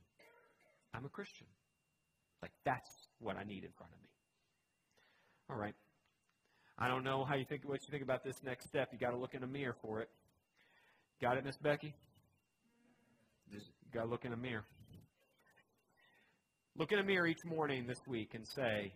I'm 0.95 1.05
a 1.05 1.09
Christian. 1.09 1.47
Like, 2.43 2.53
that's 2.65 2.91
what 3.21 3.37
I 3.37 3.45
need 3.45 3.65
in 3.65 3.71
front 3.77 3.93
of 3.93 4.01
me. 4.03 4.09
All 5.51 5.57
right. 5.57 5.75
I 6.79 6.89
don't 6.89 7.05
know 7.05 7.25
how 7.25 7.37
you 7.37 7.45
think 7.49 7.63
what 7.69 7.81
you 7.83 7.91
think 7.91 8.03
about 8.03 8.25
this 8.25 8.35
next 8.45 8.67
step. 8.69 8.89
You 8.93 8.99
got 8.99 9.11
to 9.11 9.19
look 9.19 9.35
in 9.35 9.43
a 9.43 9.47
mirror 9.47 9.77
for 9.83 10.01
it. 10.01 10.09
Got 11.21 11.37
it, 11.37 11.45
Miss 11.45 11.57
Becky? 11.57 11.95
Just 13.53 13.67
got 13.93 14.03
to 14.03 14.09
look 14.09 14.25
in 14.25 14.33
a 14.33 14.37
mirror. 14.37 14.65
Look 16.77 16.91
in 16.91 16.99
a 16.99 17.05
mirror 17.05 17.27
each 17.27 17.45
morning 17.45 17.87
this 17.87 17.99
week 18.07 18.31
and 18.35 18.47
say, 18.57 18.93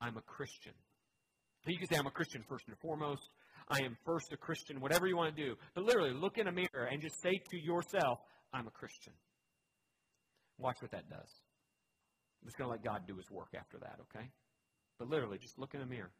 I'm 0.00 0.16
a 0.16 0.22
Christian. 0.22 0.72
You 1.66 1.78
can 1.78 1.88
say, 1.88 1.96
I'm 1.98 2.06
a 2.06 2.10
Christian 2.10 2.42
first 2.48 2.64
and 2.66 2.76
foremost. 2.78 3.28
I 3.70 3.82
am 3.84 3.96
first 4.04 4.32
a 4.32 4.36
Christian, 4.36 4.80
whatever 4.80 5.06
you 5.06 5.16
want 5.16 5.34
to 5.34 5.42
do. 5.42 5.54
But 5.74 5.84
literally, 5.84 6.12
look 6.12 6.38
in 6.38 6.48
a 6.48 6.52
mirror 6.52 6.88
and 6.90 7.00
just 7.00 7.22
say 7.22 7.40
to 7.50 7.56
yourself, 7.56 8.18
I'm 8.52 8.66
a 8.66 8.70
Christian. 8.70 9.12
Watch 10.58 10.82
what 10.82 10.90
that 10.90 11.08
does. 11.08 11.30
I'm 12.42 12.48
just 12.48 12.58
going 12.58 12.66
to 12.66 12.72
let 12.72 12.82
God 12.82 13.06
do 13.06 13.16
his 13.16 13.30
work 13.30 13.54
after 13.56 13.78
that, 13.78 13.98
okay? 14.10 14.26
But 14.98 15.08
literally, 15.08 15.38
just 15.38 15.58
look 15.58 15.74
in 15.74 15.82
a 15.82 15.86
mirror. 15.86 16.10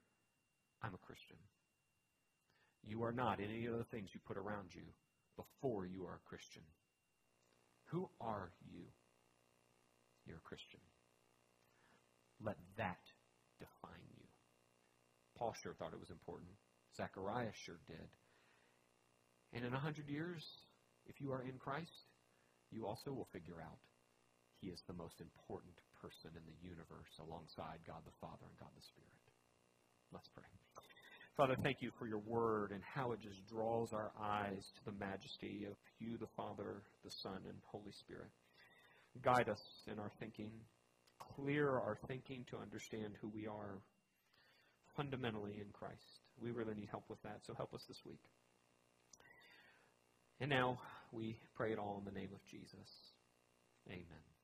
I'm 0.82 0.94
a 0.94 0.98
Christian. 0.98 1.36
You 2.86 3.02
are 3.02 3.12
not 3.12 3.40
any 3.40 3.66
of 3.66 3.76
the 3.76 3.84
things 3.84 4.10
you 4.14 4.20
put 4.26 4.36
around 4.36 4.70
you 4.72 4.86
before 5.36 5.86
you 5.86 6.04
are 6.04 6.20
a 6.24 6.28
Christian. 6.28 6.62
Who 7.86 8.08
are 8.20 8.52
you? 8.70 8.84
You're 10.24 10.38
a 10.38 10.48
Christian. 10.48 10.80
Let 12.44 12.56
that 12.78 13.02
define 13.58 14.06
you. 14.16 14.24
Paul 15.36 15.54
sure 15.62 15.74
thought 15.74 15.92
it 15.92 16.00
was 16.00 16.10
important. 16.10 16.48
Zechariah 17.00 17.56
sure 17.64 17.80
did. 17.88 18.08
And 19.56 19.64
in 19.64 19.72
a 19.72 19.80
hundred 19.80 20.08
years, 20.08 20.44
if 21.08 21.16
you 21.20 21.32
are 21.32 21.42
in 21.42 21.56
Christ, 21.56 22.04
you 22.70 22.86
also 22.86 23.10
will 23.10 23.28
figure 23.32 23.64
out 23.64 23.80
he 24.60 24.68
is 24.68 24.82
the 24.86 24.92
most 24.92 25.16
important 25.20 25.72
person 25.96 26.30
in 26.36 26.44
the 26.44 26.60
universe 26.60 27.08
alongside 27.18 27.80
God 27.88 28.04
the 28.04 28.12
Father 28.20 28.44
and 28.44 28.58
God 28.60 28.68
the 28.76 28.84
Spirit. 28.84 29.16
Let's 30.12 30.28
pray. 30.36 30.44
Father, 31.36 31.56
thank 31.62 31.80
you 31.80 31.90
for 31.98 32.06
your 32.06 32.20
word 32.20 32.72
and 32.72 32.82
how 32.84 33.12
it 33.12 33.20
just 33.22 33.40
draws 33.48 33.94
our 33.94 34.12
eyes 34.20 34.60
to 34.76 34.92
the 34.92 34.98
majesty 35.00 35.64
of 35.64 35.76
you, 35.98 36.18
the 36.18 36.28
Father, 36.36 36.82
the 37.02 37.10
Son, 37.22 37.40
and 37.48 37.56
Holy 37.64 37.92
Spirit. 37.92 38.28
Guide 39.24 39.48
us 39.48 39.62
in 39.90 39.98
our 39.98 40.12
thinking. 40.20 40.52
Clear 41.36 41.70
our 41.80 41.96
thinking 42.06 42.44
to 42.50 42.58
understand 42.58 43.14
who 43.20 43.32
we 43.32 43.46
are 43.46 43.80
fundamentally 44.96 45.56
in 45.56 45.72
Christ. 45.72 46.20
We 46.42 46.50
really 46.50 46.74
need 46.74 46.88
help 46.90 47.04
with 47.08 47.22
that, 47.22 47.40
so 47.46 47.54
help 47.54 47.74
us 47.74 47.82
this 47.88 47.98
week. 48.06 48.20
And 50.40 50.48
now 50.48 50.78
we 51.12 51.36
pray 51.54 51.72
it 51.72 51.78
all 51.78 51.98
in 51.98 52.04
the 52.12 52.18
name 52.18 52.30
of 52.34 52.40
Jesus. 52.46 52.88
Amen. 53.88 54.39